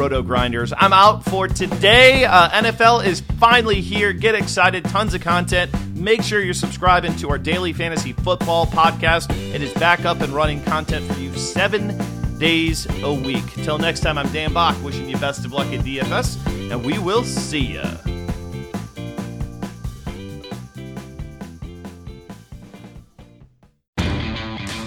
Roto 0.00 0.22
Grinders. 0.22 0.72
I'm 0.78 0.94
out 0.94 1.26
for 1.26 1.46
today. 1.46 2.24
Uh, 2.24 2.48
NFL 2.48 3.04
is 3.04 3.20
finally 3.38 3.82
here. 3.82 4.14
Get 4.14 4.34
excited. 4.34 4.82
Tons 4.86 5.12
of 5.12 5.20
content. 5.20 5.70
Make 5.94 6.22
sure 6.22 6.40
you're 6.40 6.54
subscribing 6.54 7.14
to 7.16 7.28
our 7.28 7.36
daily 7.36 7.74
fantasy 7.74 8.14
football 8.14 8.64
podcast. 8.64 9.30
It 9.54 9.60
is 9.60 9.70
back 9.74 10.06
up 10.06 10.22
and 10.22 10.32
running 10.32 10.62
content 10.62 11.04
for 11.04 11.20
you 11.20 11.34
seven 11.36 11.98
days 12.38 12.86
a 13.02 13.12
week. 13.12 13.44
Till 13.56 13.76
next 13.76 14.00
time, 14.00 14.16
I'm 14.16 14.32
Dan 14.32 14.54
Back, 14.54 14.82
wishing 14.82 15.06
you 15.06 15.18
best 15.18 15.44
of 15.44 15.52
luck 15.52 15.66
at 15.66 15.84
DFS, 15.84 16.46
and 16.70 16.82
we 16.82 16.98
will 16.98 17.22
see 17.22 17.74
ya. 17.74 17.84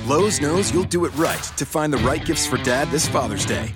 Lowe's 0.08 0.42
knows 0.42 0.74
you'll 0.74 0.86
do 0.86 1.06
it 1.06 1.16
right 1.16 1.44
to 1.58 1.68
find 1.68 1.94
the 1.94 2.00
right 2.00 2.26
gifts 2.26 2.48
for 2.48 2.58
dad 2.58 2.90
this 2.90 3.08
Father's 3.08 3.46
Day. 3.46 3.76